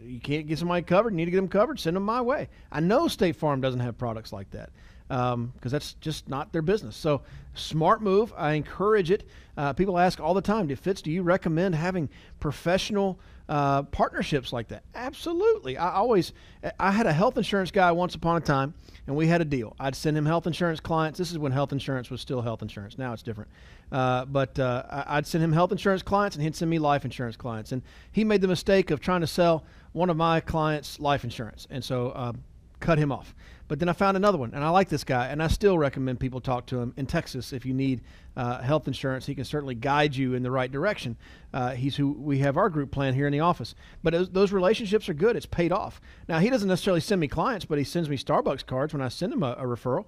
you 0.00 0.20
can't 0.20 0.46
get 0.46 0.58
somebody 0.58 0.82
covered. 0.82 1.12
You 1.12 1.18
need 1.18 1.26
to 1.26 1.30
get 1.30 1.36
them 1.36 1.48
covered. 1.48 1.78
Send 1.78 1.96
them 1.96 2.04
my 2.04 2.20
way. 2.20 2.48
I 2.70 2.80
know 2.80 3.08
State 3.08 3.36
Farm 3.36 3.60
doesn't 3.60 3.80
have 3.80 3.96
products 3.96 4.32
like 4.32 4.50
that 4.50 4.70
because 5.08 5.34
um, 5.34 5.52
that's 5.60 5.94
just 5.94 6.28
not 6.28 6.52
their 6.52 6.62
business. 6.62 6.96
So 6.96 7.22
smart 7.54 8.02
move. 8.02 8.32
I 8.36 8.52
encourage 8.52 9.10
it. 9.10 9.28
Uh, 9.56 9.72
people 9.72 9.98
ask 9.98 10.20
all 10.20 10.34
the 10.34 10.42
time, 10.42 10.66
"Do 10.66 10.76
Fitz, 10.76 11.02
do 11.02 11.10
you 11.10 11.22
recommend 11.22 11.74
having 11.74 12.08
professional 12.40 13.18
uh, 13.52 13.82
partnerships 13.82 14.50
like 14.50 14.68
that? 14.68 14.82
Absolutely. 14.94 15.76
I 15.76 15.92
always, 15.92 16.32
I 16.80 16.90
had 16.90 17.06
a 17.06 17.12
health 17.12 17.36
insurance 17.36 17.70
guy 17.70 17.92
once 17.92 18.14
upon 18.14 18.38
a 18.38 18.40
time, 18.40 18.72
and 19.06 19.14
we 19.14 19.26
had 19.26 19.42
a 19.42 19.44
deal. 19.44 19.76
I'd 19.78 19.94
send 19.94 20.16
him 20.16 20.24
health 20.24 20.46
insurance 20.46 20.80
clients. 20.80 21.18
This 21.18 21.30
is 21.30 21.38
when 21.38 21.52
health 21.52 21.70
insurance 21.70 22.08
was 22.08 22.22
still 22.22 22.40
health 22.40 22.62
insurance. 22.62 22.96
Now 22.96 23.12
it's 23.12 23.22
different. 23.22 23.50
Uh, 23.90 24.24
but 24.24 24.58
uh, 24.58 25.04
I'd 25.06 25.26
send 25.26 25.44
him 25.44 25.52
health 25.52 25.70
insurance 25.70 26.02
clients, 26.02 26.34
and 26.34 26.42
he'd 26.42 26.56
send 26.56 26.70
me 26.70 26.78
life 26.78 27.04
insurance 27.04 27.36
clients. 27.36 27.72
And 27.72 27.82
he 28.10 28.24
made 28.24 28.40
the 28.40 28.48
mistake 28.48 28.90
of 28.90 29.00
trying 29.00 29.20
to 29.20 29.26
sell 29.26 29.64
one 29.92 30.08
of 30.08 30.16
my 30.16 30.40
clients 30.40 30.98
life 30.98 31.22
insurance, 31.22 31.66
and 31.68 31.84
so 31.84 32.08
uh, 32.12 32.32
cut 32.80 32.96
him 32.96 33.12
off. 33.12 33.34
But 33.72 33.78
then 33.78 33.88
I 33.88 33.94
found 33.94 34.18
another 34.18 34.36
one, 34.36 34.52
and 34.52 34.62
I 34.62 34.68
like 34.68 34.90
this 34.90 35.02
guy, 35.02 35.28
and 35.28 35.42
I 35.42 35.46
still 35.46 35.78
recommend 35.78 36.20
people 36.20 36.42
talk 36.42 36.66
to 36.66 36.78
him 36.78 36.92
in 36.98 37.06
Texas 37.06 37.54
if 37.54 37.64
you 37.64 37.72
need 37.72 38.02
uh, 38.36 38.60
health 38.60 38.86
insurance. 38.86 39.24
He 39.24 39.34
can 39.34 39.46
certainly 39.46 39.74
guide 39.74 40.14
you 40.14 40.34
in 40.34 40.42
the 40.42 40.50
right 40.50 40.70
direction. 40.70 41.16
Uh, 41.54 41.70
he's 41.70 41.96
who 41.96 42.12
we 42.12 42.40
have 42.40 42.58
our 42.58 42.68
group 42.68 42.90
plan 42.90 43.14
here 43.14 43.26
in 43.26 43.32
the 43.32 43.40
office. 43.40 43.74
But 44.02 44.34
those 44.34 44.52
relationships 44.52 45.08
are 45.08 45.14
good. 45.14 45.36
It's 45.36 45.46
paid 45.46 45.72
off. 45.72 46.02
Now 46.28 46.38
he 46.38 46.50
doesn't 46.50 46.68
necessarily 46.68 47.00
send 47.00 47.18
me 47.18 47.28
clients, 47.28 47.64
but 47.64 47.78
he 47.78 47.84
sends 47.84 48.10
me 48.10 48.18
Starbucks 48.18 48.66
cards 48.66 48.92
when 48.92 49.00
I 49.00 49.08
send 49.08 49.32
him 49.32 49.42
a, 49.42 49.52
a 49.52 49.64
referral. 49.64 50.04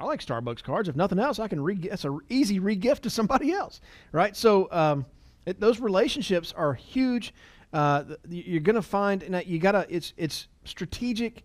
I 0.00 0.04
like 0.04 0.24
Starbucks 0.24 0.62
cards. 0.62 0.88
If 0.88 0.96
nothing 0.96 1.18
else, 1.18 1.38
I 1.38 1.48
can 1.48 1.60
re. 1.60 1.74
That's 1.74 2.06
an 2.06 2.20
easy 2.30 2.60
re-gift 2.60 3.02
to 3.02 3.10
somebody 3.10 3.52
else, 3.52 3.82
right? 4.12 4.34
So 4.34 4.68
um, 4.72 5.04
it, 5.44 5.60
those 5.60 5.80
relationships 5.80 6.54
are 6.56 6.72
huge. 6.72 7.34
Uh, 7.74 8.04
you're 8.30 8.60
going 8.60 8.76
to 8.76 8.80
find, 8.80 9.22
and 9.22 9.46
you 9.46 9.58
got 9.58 9.72
to. 9.72 9.86
It's 9.90 10.14
it's 10.16 10.48
strategic 10.64 11.44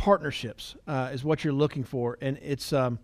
partnerships 0.00 0.76
uh, 0.86 1.10
is 1.12 1.22
what 1.24 1.44
you're 1.44 1.52
looking 1.52 1.84
for, 1.84 2.16
and 2.22 2.38
it's 2.42 2.72
um, 2.72 2.98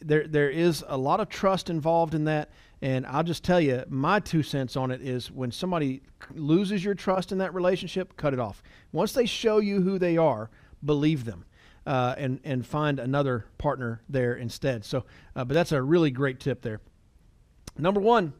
there. 0.00 0.28
There 0.28 0.50
is 0.50 0.84
a 0.86 0.96
lot 0.96 1.18
of 1.18 1.30
trust 1.30 1.70
involved 1.70 2.14
in 2.14 2.24
that, 2.26 2.50
and 2.82 3.06
I'll 3.06 3.22
just 3.22 3.42
tell 3.42 3.62
you, 3.62 3.82
my 3.88 4.20
two 4.20 4.42
cents 4.42 4.76
on 4.76 4.90
it 4.90 5.00
is 5.00 5.30
when 5.30 5.50
somebody 5.50 6.02
loses 6.34 6.84
your 6.84 6.94
trust 6.94 7.32
in 7.32 7.38
that 7.38 7.54
relationship, 7.54 8.14
cut 8.18 8.34
it 8.34 8.38
off. 8.38 8.62
Once 8.92 9.14
they 9.14 9.24
show 9.24 9.56
you 9.56 9.80
who 9.80 9.98
they 9.98 10.18
are, 10.18 10.50
believe 10.84 11.24
them. 11.24 11.46
Uh, 11.86 12.14
and 12.16 12.40
and 12.44 12.66
find 12.66 12.98
another 12.98 13.44
partner 13.58 14.00
there 14.08 14.34
instead. 14.34 14.86
So, 14.86 15.04
uh, 15.36 15.44
but 15.44 15.52
that's 15.52 15.72
a 15.72 15.82
really 15.82 16.10
great 16.10 16.40
tip 16.40 16.62
there. 16.62 16.80
Number 17.76 18.00
one, 18.00 18.32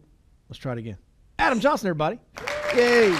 let's 0.49 0.59
try 0.59 0.73
it 0.73 0.79
again. 0.79 0.97
Adam 1.39 1.59
Johnson, 1.61 1.87
everybody. 1.87 2.19
Yay. 2.75 3.09
Woo! 3.09 3.17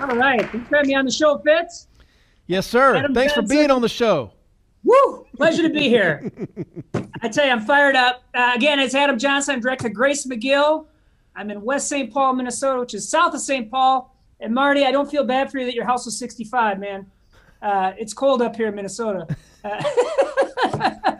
All 0.00 0.16
right. 0.16 0.48
Thanks 0.50 0.68
for 0.68 0.76
having 0.76 0.88
me 0.88 0.94
on 0.94 1.04
the 1.04 1.10
show, 1.10 1.38
Fitz. 1.38 1.88
Yes, 2.46 2.66
sir. 2.66 2.96
Adam 2.96 3.12
Thanks 3.14 3.34
Johnson. 3.34 3.46
for 3.46 3.54
being 3.54 3.70
on 3.70 3.82
the 3.82 3.88
show. 3.88 4.32
Woo! 4.82 5.26
Pleasure 5.36 5.62
to 5.62 5.68
be 5.68 5.88
here. 5.90 6.32
I 7.20 7.28
tell 7.28 7.44
you, 7.44 7.52
I'm 7.52 7.60
fired 7.60 7.96
up. 7.96 8.22
Uh, 8.34 8.52
again, 8.54 8.78
it's 8.78 8.94
Adam 8.94 9.18
Johnson. 9.18 9.56
I'm 9.56 9.60
director 9.60 9.88
of 9.88 9.92
Grace 9.92 10.26
McGill. 10.26 10.86
I'm 11.36 11.50
in 11.50 11.60
West 11.60 11.88
St. 11.88 12.10
Paul, 12.10 12.32
Minnesota, 12.34 12.80
which 12.80 12.94
is 12.94 13.06
south 13.06 13.34
of 13.34 13.40
St. 13.40 13.70
Paul. 13.70 14.16
And 14.40 14.54
Marty, 14.54 14.86
I 14.86 14.90
don't 14.90 15.10
feel 15.10 15.24
bad 15.24 15.50
for 15.50 15.58
you 15.58 15.66
that 15.66 15.74
your 15.74 15.84
house 15.84 16.06
was 16.06 16.18
65, 16.18 16.78
man. 16.78 17.10
Uh, 17.60 17.92
it's 17.98 18.14
cold 18.14 18.40
up 18.40 18.56
here 18.56 18.68
in 18.68 18.74
Minnesota. 18.74 19.26
Uh, 19.62 19.82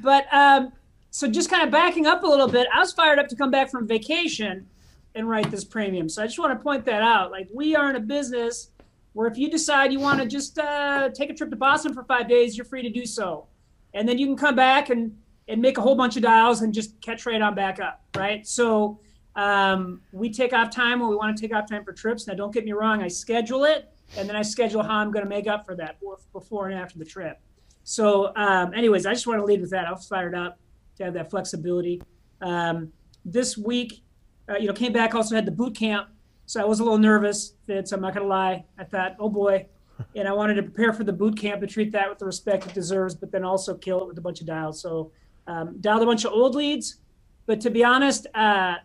But 0.00 0.32
um, 0.32 0.72
so 1.10 1.28
just 1.28 1.50
kind 1.50 1.62
of 1.64 1.70
backing 1.70 2.06
up 2.06 2.22
a 2.22 2.26
little 2.26 2.48
bit, 2.48 2.66
I 2.72 2.80
was 2.80 2.92
fired 2.92 3.18
up 3.18 3.28
to 3.28 3.36
come 3.36 3.50
back 3.50 3.70
from 3.70 3.86
vacation 3.86 4.66
and 5.14 5.28
write 5.28 5.50
this 5.50 5.64
premium. 5.64 6.08
So 6.08 6.22
I 6.22 6.26
just 6.26 6.38
want 6.38 6.58
to 6.58 6.62
point 6.62 6.84
that 6.84 7.02
out. 7.02 7.30
Like 7.30 7.48
we 7.52 7.74
are 7.74 7.90
in 7.90 7.96
a 7.96 8.00
business 8.00 8.70
where 9.14 9.26
if 9.26 9.36
you 9.36 9.50
decide 9.50 9.92
you 9.92 10.00
want 10.00 10.20
to 10.20 10.26
just 10.26 10.58
uh, 10.58 11.08
take 11.10 11.30
a 11.30 11.34
trip 11.34 11.50
to 11.50 11.56
Boston 11.56 11.92
for 11.92 12.04
five 12.04 12.28
days, 12.28 12.56
you're 12.56 12.64
free 12.64 12.82
to 12.82 12.90
do 12.90 13.04
so, 13.04 13.46
and 13.94 14.08
then 14.08 14.18
you 14.18 14.26
can 14.26 14.36
come 14.36 14.54
back 14.54 14.90
and 14.90 15.16
and 15.48 15.62
make 15.62 15.78
a 15.78 15.80
whole 15.80 15.94
bunch 15.94 16.16
of 16.16 16.22
dials 16.22 16.60
and 16.60 16.74
just 16.74 17.00
catch 17.00 17.24
right 17.24 17.40
on 17.40 17.54
back 17.54 17.80
up, 17.80 18.02
right? 18.16 18.46
So 18.46 19.00
um, 19.34 20.02
we 20.12 20.30
take 20.30 20.52
off 20.52 20.70
time 20.70 21.00
when 21.00 21.08
we 21.08 21.16
want 21.16 21.36
to 21.36 21.40
take 21.40 21.54
off 21.56 21.68
time 21.68 21.84
for 21.84 21.92
trips. 21.92 22.26
Now, 22.26 22.34
don't 22.34 22.52
get 22.52 22.64
me 22.64 22.72
wrong, 22.72 23.02
I 23.02 23.08
schedule 23.08 23.64
it, 23.64 23.90
and 24.16 24.28
then 24.28 24.36
I 24.36 24.42
schedule 24.42 24.82
how 24.82 24.96
I'm 24.98 25.10
going 25.10 25.24
to 25.24 25.28
make 25.28 25.46
up 25.46 25.64
for 25.64 25.74
that 25.76 25.98
before 26.32 26.68
and 26.68 26.78
after 26.78 26.98
the 26.98 27.04
trip. 27.04 27.40
So, 27.88 28.36
um, 28.36 28.74
anyways, 28.74 29.06
I 29.06 29.14
just 29.14 29.26
want 29.26 29.40
to 29.40 29.46
lead 29.46 29.62
with 29.62 29.70
that. 29.70 29.86
I 29.86 29.92
was 29.92 30.06
fired 30.06 30.34
up 30.34 30.58
to 30.96 31.04
have 31.04 31.14
that 31.14 31.30
flexibility. 31.30 32.02
Um, 32.42 32.92
this 33.24 33.56
week, 33.56 34.02
uh, 34.46 34.58
you 34.58 34.66
know, 34.66 34.74
came 34.74 34.92
back, 34.92 35.14
also 35.14 35.34
had 35.34 35.46
the 35.46 35.52
boot 35.52 35.74
camp. 35.74 36.08
So 36.44 36.60
I 36.60 36.66
was 36.66 36.80
a 36.80 36.84
little 36.84 36.98
nervous, 36.98 37.54
Fitz. 37.66 37.92
I'm 37.92 38.02
not 38.02 38.12
going 38.12 38.24
to 38.24 38.28
lie. 38.28 38.66
I 38.78 38.84
thought, 38.84 39.16
oh 39.18 39.30
boy. 39.30 39.66
And 40.14 40.28
I 40.28 40.32
wanted 40.32 40.54
to 40.54 40.62
prepare 40.62 40.92
for 40.92 41.02
the 41.02 41.12
boot 41.12 41.36
camp 41.36 41.60
to 41.60 41.66
treat 41.66 41.90
that 41.90 42.08
with 42.08 42.20
the 42.20 42.24
respect 42.24 42.64
it 42.66 42.72
deserves, 42.72 43.16
but 43.16 43.32
then 43.32 43.42
also 43.42 43.74
kill 43.74 44.02
it 44.02 44.06
with 44.06 44.16
a 44.16 44.20
bunch 44.20 44.40
of 44.40 44.46
dials. 44.46 44.80
So 44.80 45.10
um, 45.48 45.76
dialed 45.80 46.02
a 46.02 46.06
bunch 46.06 46.24
of 46.24 46.32
old 46.32 46.54
leads. 46.54 46.98
But 47.46 47.60
to 47.62 47.70
be 47.70 47.82
honest, 47.82 48.28
uh, 48.32 48.76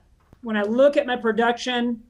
when 0.42 0.58
I 0.58 0.64
look 0.64 0.98
at 0.98 1.06
my 1.06 1.16
production, 1.16 2.02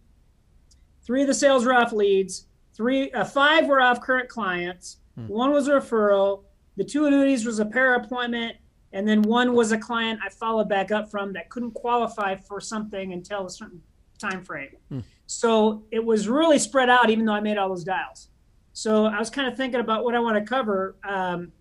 three 1.06 1.22
of 1.24 1.28
the 1.28 1.34
sales 1.34 1.66
were 1.66 1.74
off 1.74 1.92
leads, 1.92 2.46
three, 2.74 3.12
uh, 3.12 3.26
five 3.26 3.68
were 3.68 3.82
off 3.82 4.00
current 4.00 4.30
clients, 4.30 5.00
hmm. 5.16 5.28
one 5.28 5.52
was 5.52 5.68
a 5.68 5.72
referral, 5.72 6.44
the 6.76 6.84
two 6.84 7.06
annuities 7.06 7.46
was 7.46 7.60
a 7.60 7.66
pair 7.66 7.96
appointment, 7.96 8.58
And 8.92 9.08
then 9.08 9.24
one 9.24 9.54
was 9.54 9.72
a 9.72 9.78
client 9.78 10.20
I 10.24 10.30
followed 10.30 10.70
back 10.70 10.92
up 10.92 11.10
from 11.10 11.34
that 11.34 11.50
couldn't 11.50 11.72
qualify 11.72 12.36
for 12.36 12.62
something 12.62 13.14
until 13.14 13.46
a 13.46 13.50
certain 13.50 13.82
time 14.20 14.44
frame. 14.44 14.70
Hmm. 14.90 15.00
So 15.26 15.84
it 15.92 16.04
was 16.04 16.28
really 16.28 16.60
spread 16.60 16.90
out, 16.90 17.10
even 17.10 17.26
though 17.26 17.34
I 17.34 17.40
made 17.40 17.58
all 17.58 17.70
those 17.70 17.84
dials. 17.84 18.30
So 18.74 19.06
I 19.06 19.20
was 19.20 19.30
kind 19.30 19.48
of 19.48 19.58
thinking 19.58 19.80
about 19.80 20.04
what 20.04 20.16
I 20.16 20.20
want 20.20 20.38
to 20.38 20.44
cover. 20.44 20.96
Um, 21.08 21.52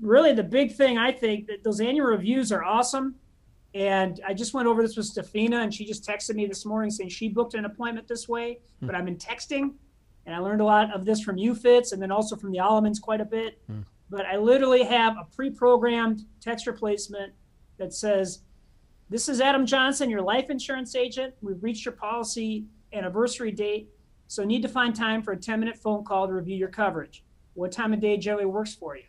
really, 0.00 0.32
the 0.32 0.44
big 0.44 0.74
thing 0.74 0.98
I 0.98 1.12
think 1.12 1.46
that 1.46 1.62
those 1.64 1.80
annual 1.80 2.06
reviews 2.06 2.52
are 2.52 2.64
awesome. 2.64 3.16
And 3.74 4.20
I 4.26 4.32
just 4.32 4.54
went 4.54 4.66
over 4.66 4.82
this 4.82 4.96
with 4.96 5.06
Stefina, 5.06 5.62
and 5.62 5.72
she 5.72 5.84
just 5.84 6.04
texted 6.04 6.34
me 6.34 6.46
this 6.46 6.64
morning 6.64 6.90
saying 6.90 7.10
she 7.10 7.28
booked 7.28 7.54
an 7.54 7.64
appointment 7.64 8.08
this 8.08 8.28
way, 8.28 8.60
hmm. 8.80 8.86
but 8.86 8.94
I've 8.94 9.04
been 9.04 9.16
texting. 9.16 9.74
And 10.26 10.34
I 10.34 10.38
learned 10.38 10.60
a 10.60 10.64
lot 10.64 10.94
of 10.94 11.04
this 11.04 11.20
from 11.20 11.38
you, 11.38 11.54
UFITS 11.54 11.92
and 11.92 12.02
then 12.02 12.10
also 12.10 12.36
from 12.36 12.52
the 12.52 12.58
Allemans 12.58 13.00
quite 13.00 13.20
a 13.20 13.24
bit. 13.24 13.60
Hmm 13.66 13.80
but 14.10 14.26
I 14.26 14.36
literally 14.36 14.84
have 14.84 15.16
a 15.16 15.26
pre-programmed 15.34 16.24
text 16.40 16.66
replacement 16.66 17.32
that 17.76 17.92
says, 17.92 18.42
"This 19.10 19.28
is 19.28 19.40
Adam 19.40 19.66
Johnson, 19.66 20.10
your 20.10 20.22
life 20.22 20.50
insurance 20.50 20.94
agent. 20.94 21.34
We've 21.42 21.62
reached 21.62 21.84
your 21.84 21.92
policy 21.92 22.66
anniversary 22.92 23.52
date, 23.52 23.90
so 24.26 24.44
need 24.44 24.62
to 24.62 24.68
find 24.68 24.94
time 24.94 25.22
for 25.22 25.32
a 25.32 25.36
10-minute 25.36 25.76
phone 25.76 26.04
call 26.04 26.26
to 26.26 26.32
review 26.32 26.56
your 26.56 26.68
coverage. 26.68 27.24
What 27.54 27.72
time 27.72 27.92
of 27.92 28.00
day 28.00 28.16
generally 28.16 28.46
works 28.46 28.74
for 28.74 28.96
you?" 28.96 29.04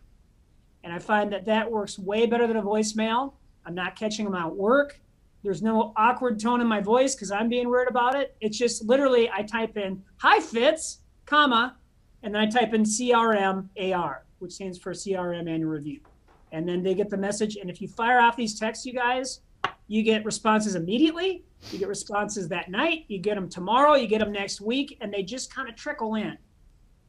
And 0.83 0.93
I 0.93 0.99
find 0.99 1.31
that 1.33 1.45
that 1.45 1.69
works 1.69 1.99
way 1.99 2.25
better 2.25 2.47
than 2.47 2.57
a 2.57 2.61
voicemail. 2.61 3.33
I'm 3.65 3.75
not 3.75 3.95
catching 3.95 4.25
them 4.25 4.35
at 4.35 4.55
work. 4.55 5.01
There's 5.43 5.61
no 5.61 5.93
awkward 5.95 6.39
tone 6.39 6.61
in 6.61 6.67
my 6.67 6.81
voice 6.81 7.15
because 7.15 7.31
I'm 7.31 7.47
being 7.49 7.69
weird 7.69 7.87
about 7.87 8.15
it. 8.15 8.35
It's 8.41 8.57
just 8.57 8.85
literally 8.85 9.29
I 9.29 9.43
type 9.43 9.77
in 9.77 10.03
"Hi 10.17 10.39
Fitz," 10.39 10.99
comma, 11.25 11.77
and 12.23 12.35
then 12.35 12.41
I 12.41 12.45
type 12.45 12.73
in 12.73 12.83
CRM 12.83 13.69
AR 13.77 14.25
which 14.39 14.53
stands 14.53 14.77
for 14.77 14.91
CRM 14.91 15.49
Annual 15.49 15.69
Review. 15.69 15.99
And 16.51 16.67
then 16.67 16.81
they 16.83 16.95
get 16.95 17.09
the 17.09 17.17
message. 17.17 17.57
And 17.57 17.69
if 17.69 17.81
you 17.81 17.87
fire 17.87 18.19
off 18.19 18.35
these 18.35 18.59
texts, 18.59 18.85
you 18.85 18.93
guys, 18.93 19.41
you 19.87 20.03
get 20.03 20.25
responses 20.25 20.75
immediately. 20.75 21.43
You 21.71 21.79
get 21.79 21.87
responses 21.87 22.47
that 22.49 22.69
night. 22.69 23.05
You 23.07 23.19
get 23.19 23.35
them 23.35 23.49
tomorrow. 23.49 23.95
You 23.95 24.07
get 24.07 24.19
them 24.19 24.31
next 24.31 24.61
week, 24.61 24.97
and 25.01 25.13
they 25.13 25.23
just 25.23 25.53
kind 25.53 25.69
of 25.69 25.75
trickle 25.75 26.15
in. 26.15 26.37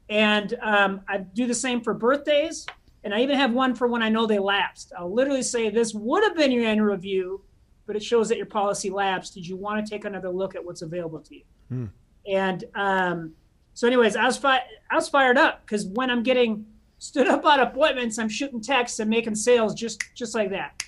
And 0.09 0.55
um, 0.63 1.03
I 1.09 1.19
do 1.19 1.47
the 1.47 1.55
same 1.55 1.81
for 1.81 1.95
birthdays. 1.95 2.67
And 3.05 3.15
I 3.15 3.21
even 3.21 3.37
have 3.39 3.53
one 3.53 3.75
for 3.75 3.87
when 3.87 4.03
I 4.03 4.09
know 4.09 4.27
they 4.27 4.39
lapsed. 4.39 4.93
I'll 4.99 5.13
literally 5.13 5.43
say, 5.43 5.71
This 5.71 5.95
would 5.95 6.23
have 6.25 6.37
been 6.37 6.51
your 6.51 6.65
annual 6.65 6.89
review, 6.89 7.43
but 7.87 7.97
it 7.97 8.03
shows 8.03 8.29
that 8.29 8.37
your 8.37 8.47
policy 8.47 8.91
lapsed. 8.91 9.35
Did 9.35 9.47
you 9.47 9.57
want 9.57 9.85
to 9.85 9.91
take 9.91 10.05
another 10.05 10.29
look 10.29 10.55
at 10.55 10.65
what's 10.65 10.83
available 10.83 11.21
to 11.21 11.37
you? 11.37 11.43
Hmm. 11.69 11.87
And 12.27 12.65
um, 12.75 13.33
so, 13.73 13.87
anyways, 13.87 14.17
I 14.17 14.27
was, 14.27 14.37
fi- 14.37 14.65
I 14.91 14.95
was 14.95 15.09
fired 15.09 15.39
up 15.39 15.63
because 15.65 15.87
when 15.87 16.11
I'm 16.11 16.23
getting 16.23 16.67
stood 17.01 17.27
up 17.27 17.45
on 17.45 17.59
appointments. 17.61 18.19
I'm 18.19 18.29
shooting 18.29 18.61
texts 18.61 19.01
and 19.01 19.11
making 19.11 19.35
sales 19.35 19.75
just 19.75 20.05
just 20.15 20.35
like 20.35 20.51
that. 20.51 20.81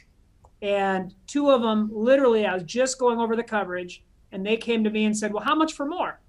And 0.60 1.12
two 1.26 1.50
of 1.50 1.60
them, 1.60 1.90
literally, 1.92 2.46
I 2.46 2.54
was 2.54 2.62
just 2.62 2.98
going 2.98 3.18
over 3.18 3.34
the 3.34 3.42
coverage, 3.42 4.04
and 4.30 4.46
they 4.46 4.56
came 4.56 4.84
to 4.84 4.90
me 4.90 5.06
and 5.06 5.16
said, 5.16 5.32
"Well, 5.32 5.42
how 5.42 5.56
much 5.56 5.72
for 5.72 5.86
more?" 5.86 6.20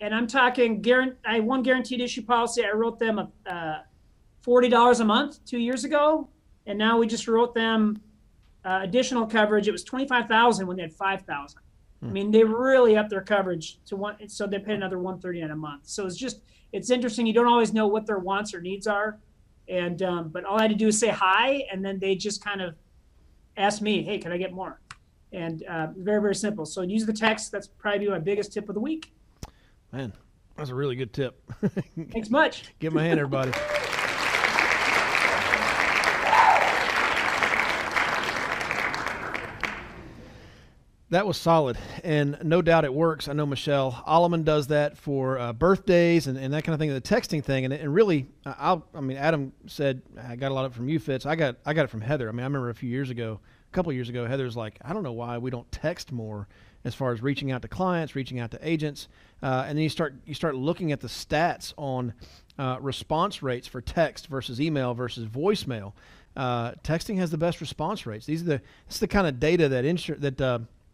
And 0.00 0.14
I'm 0.14 0.26
talking, 0.26 0.80
guarant- 0.80 1.16
I 1.26 1.40
one 1.40 1.62
guaranteed 1.62 2.00
issue 2.00 2.22
policy. 2.22 2.64
I 2.64 2.70
wrote 2.70 2.98
them 2.98 3.18
a, 3.18 3.28
uh, 3.46 3.82
forty 4.40 4.68
dollars 4.68 5.00
a 5.00 5.04
month 5.04 5.44
two 5.44 5.58
years 5.58 5.84
ago, 5.84 6.28
and 6.66 6.78
now 6.78 6.96
we 6.98 7.06
just 7.06 7.28
wrote 7.28 7.52
them 7.54 8.00
uh, 8.64 8.80
additional 8.82 9.26
coverage. 9.26 9.68
It 9.68 9.72
was 9.72 9.84
twenty 9.84 10.06
five 10.06 10.28
thousand 10.28 10.66
when 10.68 10.76
they 10.76 10.82
had 10.84 10.92
five 10.92 11.22
thousand. 11.22 11.60
Hmm. 12.00 12.08
I 12.08 12.12
mean, 12.12 12.30
they 12.30 12.44
really 12.44 12.96
upped 12.96 13.10
their 13.10 13.22
coverage 13.22 13.80
to 13.86 13.96
one, 13.96 14.28
so 14.28 14.46
they 14.46 14.60
paid 14.60 14.76
another 14.76 15.00
one 15.00 15.18
thirty 15.18 15.40
nine 15.40 15.50
a 15.50 15.56
month. 15.56 15.82
So 15.86 16.06
it's 16.06 16.16
just 16.16 16.40
it's 16.74 16.90
interesting. 16.90 17.24
You 17.24 17.32
don't 17.32 17.46
always 17.46 17.72
know 17.72 17.86
what 17.86 18.04
their 18.04 18.18
wants 18.18 18.52
or 18.52 18.60
needs 18.60 18.88
are, 18.88 19.20
and 19.68 20.02
um, 20.02 20.28
but 20.30 20.44
all 20.44 20.58
I 20.58 20.62
had 20.62 20.72
to 20.72 20.76
do 20.76 20.88
is 20.88 20.98
say 20.98 21.08
hi, 21.08 21.64
and 21.70 21.84
then 21.84 22.00
they 22.00 22.16
just 22.16 22.44
kind 22.44 22.60
of 22.60 22.74
ask 23.56 23.80
me, 23.80 24.02
"Hey, 24.02 24.18
can 24.18 24.32
I 24.32 24.38
get 24.38 24.52
more?" 24.52 24.80
And 25.32 25.62
uh, 25.62 25.88
very 25.96 26.20
very 26.20 26.34
simple. 26.34 26.66
So 26.66 26.82
use 26.82 27.06
the 27.06 27.12
text. 27.12 27.52
That's 27.52 27.68
probably 27.68 28.08
my 28.08 28.18
biggest 28.18 28.52
tip 28.52 28.68
of 28.68 28.74
the 28.74 28.80
week. 28.80 29.12
Man, 29.92 30.12
that's 30.56 30.70
a 30.70 30.74
really 30.74 30.96
good 30.96 31.12
tip. 31.12 31.40
Thanks 32.10 32.28
much. 32.28 32.64
Give 32.80 32.92
my 32.92 33.04
hand, 33.04 33.20
everybody. 33.20 33.52
That 41.10 41.26
was 41.26 41.36
solid, 41.36 41.76
and 42.02 42.38
no 42.42 42.62
doubt 42.62 42.86
it 42.86 42.92
works. 42.92 43.28
I 43.28 43.34
know 43.34 43.44
Michelle 43.44 43.92
Alleman 44.08 44.42
does 44.42 44.68
that 44.68 44.96
for 44.96 45.38
uh, 45.38 45.52
birthdays 45.52 46.26
and, 46.26 46.38
and 46.38 46.52
that 46.54 46.64
kind 46.64 46.72
of 46.72 46.80
thing. 46.80 46.92
The 46.94 47.00
texting 47.00 47.44
thing, 47.44 47.66
and, 47.66 47.74
and 47.74 47.92
really, 47.92 48.26
I'll, 48.46 48.86
I 48.94 49.00
mean, 49.00 49.18
Adam 49.18 49.52
said 49.66 50.00
I 50.26 50.34
got 50.34 50.50
a 50.50 50.54
lot 50.54 50.64
of 50.64 50.72
it 50.72 50.74
from 50.74 50.88
you, 50.88 50.98
Fitz. 50.98 51.26
I 51.26 51.36
got 51.36 51.56
I 51.66 51.74
got 51.74 51.84
it 51.84 51.88
from 51.88 52.00
Heather. 52.00 52.28
I 52.28 52.32
mean, 52.32 52.40
I 52.40 52.44
remember 52.44 52.70
a 52.70 52.74
few 52.74 52.88
years 52.88 53.10
ago, 53.10 53.38
a 53.70 53.74
couple 53.74 53.92
years 53.92 54.08
ago, 54.08 54.26
Heather's 54.26 54.56
like, 54.56 54.78
I 54.82 54.94
don't 54.94 55.02
know 55.02 55.12
why 55.12 55.36
we 55.36 55.50
don't 55.50 55.70
text 55.70 56.10
more 56.10 56.48
as 56.84 56.94
far 56.94 57.12
as 57.12 57.22
reaching 57.22 57.52
out 57.52 57.60
to 57.62 57.68
clients, 57.68 58.16
reaching 58.16 58.40
out 58.40 58.50
to 58.52 58.58
agents, 58.66 59.08
uh, 59.42 59.64
and 59.68 59.76
then 59.76 59.82
you 59.82 59.90
start 59.90 60.14
you 60.24 60.32
start 60.32 60.54
looking 60.54 60.90
at 60.90 61.00
the 61.00 61.08
stats 61.08 61.74
on 61.76 62.14
uh, 62.58 62.78
response 62.80 63.42
rates 63.42 63.68
for 63.68 63.82
text 63.82 64.28
versus 64.28 64.58
email 64.58 64.94
versus 64.94 65.26
voicemail. 65.26 65.92
Uh, 66.34 66.72
texting 66.82 67.18
has 67.18 67.30
the 67.30 67.38
best 67.38 67.60
response 67.60 68.06
rates. 68.06 68.24
These 68.26 68.40
are 68.40 68.46
the 68.46 68.62
it's 68.86 68.98
the 68.98 69.06
kind 69.06 69.26
of 69.26 69.38
data 69.38 69.68
that 69.68 69.84
insur- 69.84 70.20
that 70.20 70.40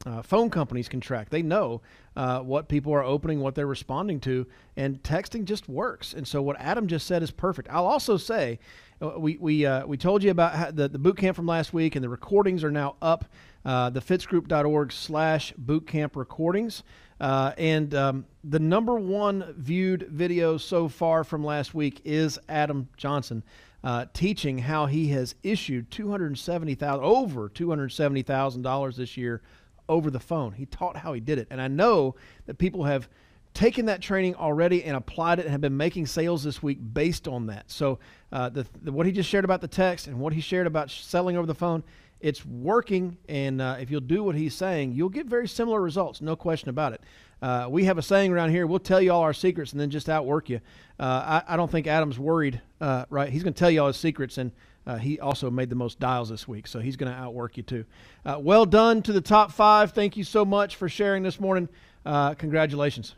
uh, 0.06 0.22
phone 0.22 0.50
companies 0.50 0.88
can 0.88 1.00
track. 1.00 1.28
They 1.28 1.42
know 1.42 1.82
uh, 2.16 2.40
what 2.40 2.68
people 2.68 2.92
are 2.94 3.04
opening, 3.04 3.40
what 3.40 3.54
they're 3.54 3.66
responding 3.66 4.20
to, 4.20 4.46
and 4.76 5.02
texting 5.02 5.44
just 5.44 5.68
works. 5.68 6.14
And 6.14 6.26
so 6.26 6.40
what 6.40 6.56
Adam 6.58 6.86
just 6.86 7.06
said 7.06 7.22
is 7.22 7.30
perfect. 7.30 7.68
I'll 7.70 7.86
also 7.86 8.16
say, 8.16 8.58
uh, 9.02 9.18
we 9.18 9.36
we 9.36 9.66
uh, 9.66 9.86
we 9.86 9.96
told 9.96 10.22
you 10.22 10.30
about 10.30 10.74
the 10.76 10.88
the 10.88 10.98
boot 10.98 11.16
camp 11.18 11.36
from 11.36 11.46
last 11.46 11.72
week, 11.72 11.96
and 11.96 12.04
the 12.04 12.08
recordings 12.08 12.64
are 12.64 12.70
now 12.70 12.96
up. 13.02 13.26
Uh, 13.62 13.90
thefitzgroup.org 13.90 14.90
slash 14.90 15.52
bootcamp 15.54 16.16
recordings. 16.16 16.82
Uh, 17.20 17.52
and 17.58 17.94
um, 17.94 18.24
the 18.42 18.58
number 18.58 18.94
one 18.94 19.54
viewed 19.58 20.08
video 20.08 20.56
so 20.56 20.88
far 20.88 21.22
from 21.24 21.44
last 21.44 21.74
week 21.74 22.00
is 22.06 22.38
Adam 22.48 22.88
Johnson. 22.96 23.42
Uh, 23.84 24.06
teaching 24.14 24.58
how 24.58 24.86
he 24.86 25.08
has 25.08 25.34
issued 25.42 25.90
two 25.90 26.10
hundred 26.10 26.38
seventy 26.38 26.74
thousand 26.74 27.04
over 27.04 27.48
two 27.50 27.68
hundred 27.68 27.90
seventy 27.90 28.22
thousand 28.22 28.62
dollars 28.62 28.96
this 28.96 29.16
year 29.16 29.42
over 29.90 30.11
the 30.11 30.20
phone. 30.20 30.53
He 30.53 30.64
taught 30.64 30.96
how 30.96 31.12
he 31.12 31.20
did 31.20 31.38
it. 31.38 31.48
And 31.50 31.61
I 31.61 31.68
know 31.68 32.14
that 32.46 32.57
people 32.57 32.85
have 32.85 33.09
taken 33.53 33.87
that 33.87 34.00
training 34.00 34.37
already 34.37 34.85
and 34.85 34.96
applied 34.96 35.40
it 35.40 35.42
and 35.42 35.50
have 35.50 35.61
been 35.61 35.76
making 35.76 36.07
sales 36.07 36.44
this 36.44 36.62
week 36.62 36.79
based 36.94 37.26
on 37.26 37.48
that. 37.48 37.68
So, 37.70 37.98
uh, 38.33 38.48
the, 38.48 38.64
the, 38.83 38.92
what 38.92 39.07
he 39.07 39.12
just 39.12 39.29
shared 39.29 39.44
about 39.44 39.61
the 39.61 39.68
text 39.68 40.07
and 40.07 40.20
what 40.20 40.33
he 40.33 40.40
shared 40.40 40.68
about 40.68 40.90
selling 40.90 41.37
over 41.37 41.46
the 41.46 41.55
phone, 41.55 41.83
it's 42.20 42.46
working. 42.46 43.18
And 43.29 43.61
uh, 43.61 43.79
if 43.81 43.90
you'll 43.90 44.00
do 44.00 44.22
what 44.22 44.37
he's 44.37 44.55
saying, 44.55 44.92
you'll 44.92 45.09
get 45.09 45.26
very 45.26 45.48
similar 45.48 45.81
results, 45.81 46.20
no 46.20 46.37
question 46.37 46.70
about 46.70 46.92
it. 46.92 47.03
Uh, 47.42 47.66
we 47.68 47.85
have 47.87 47.98
a 47.98 48.03
saying 48.03 48.31
around 48.31 48.50
here: 48.50 48.66
we'll 48.66 48.79
tell 48.79 49.00
you 49.00 49.12
all 49.12 49.22
our 49.22 49.33
secrets 49.33 49.72
and 49.72 49.81
then 49.81 49.90
just 49.90 50.09
outwork 50.09 50.48
you. 50.48 50.61
Uh, 50.98 51.42
I, 51.48 51.55
I, 51.55 51.57
don't 51.57 51.70
think 51.70 51.87
Adam's 51.87 52.18
worried, 52.18 52.61
uh, 52.83 53.07
right? 53.09 53.31
He's 53.31 53.42
going 53.42 53.55
to 53.55 53.59
tell 53.59 53.70
you 53.70 53.81
all 53.81 53.87
his 53.87 53.96
secrets 53.96 54.37
and 54.37 54.53
uh, 54.86 54.96
he 54.96 55.20
also 55.20 55.50
made 55.50 55.70
the 55.70 55.76
most 55.76 56.00
dials 56.00 56.30
this 56.30 56.48
week, 56.48 56.66
so 56.66 56.80
he's 56.80 56.96
going 56.96 57.12
to 57.12 57.18
outwork 57.18 57.56
you 57.56 57.62
too. 57.62 57.84
Uh, 58.24 58.38
well 58.40 58.64
done 58.64 59.02
to 59.02 59.12
the 59.12 59.20
top 59.20 59.52
five. 59.52 59.92
Thank 59.92 60.16
you 60.16 60.24
so 60.24 60.44
much 60.44 60.74
for 60.76 60.88
sharing 60.88 61.22
this 61.22 61.38
morning. 61.38 61.68
Uh, 62.04 62.34
congratulations. 62.34 63.14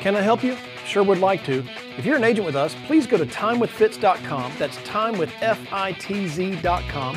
Can 0.00 0.16
I 0.16 0.20
help 0.20 0.44
you? 0.44 0.56
Sure 0.84 1.02
would 1.02 1.18
like 1.18 1.44
to. 1.46 1.64
If 1.96 2.04
you're 2.04 2.16
an 2.16 2.24
agent 2.24 2.44
with 2.44 2.56
us, 2.56 2.76
please 2.86 3.06
go 3.06 3.16
to 3.16 3.24
timewithfitz.com. 3.24 4.52
That's 4.58 4.76
timewithfitz.com 4.78 7.16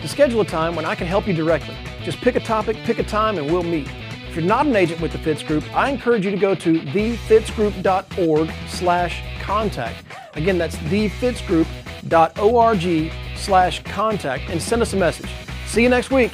to 0.00 0.08
schedule 0.08 0.40
a 0.40 0.44
time 0.44 0.76
when 0.76 0.84
I 0.84 0.94
can 0.94 1.08
help 1.08 1.26
you 1.26 1.34
directly. 1.34 1.74
Just 2.04 2.18
pick 2.18 2.36
a 2.36 2.40
topic, 2.40 2.76
pick 2.84 3.00
a 3.00 3.02
time, 3.02 3.38
and 3.38 3.50
we'll 3.50 3.64
meet. 3.64 3.88
If 4.28 4.36
you're 4.36 4.44
not 4.44 4.66
an 4.66 4.76
agent 4.76 5.00
with 5.00 5.12
the 5.12 5.18
Fitz 5.18 5.42
Group, 5.42 5.64
I 5.74 5.88
encourage 5.88 6.26
you 6.26 6.30
to 6.30 6.36
go 6.36 6.54
to 6.54 6.80
thefitzgroup.org 6.80 8.52
slash 8.68 9.22
contact. 9.40 10.04
Again, 10.34 10.58
that's 10.58 10.76
thefitzgroup.org 10.76 13.12
slash 13.36 13.82
contact 13.84 14.50
and 14.50 14.60
send 14.60 14.82
us 14.82 14.92
a 14.92 14.96
message. 14.96 15.30
See 15.66 15.82
you 15.82 15.88
next 15.88 16.10
week. 16.10 16.32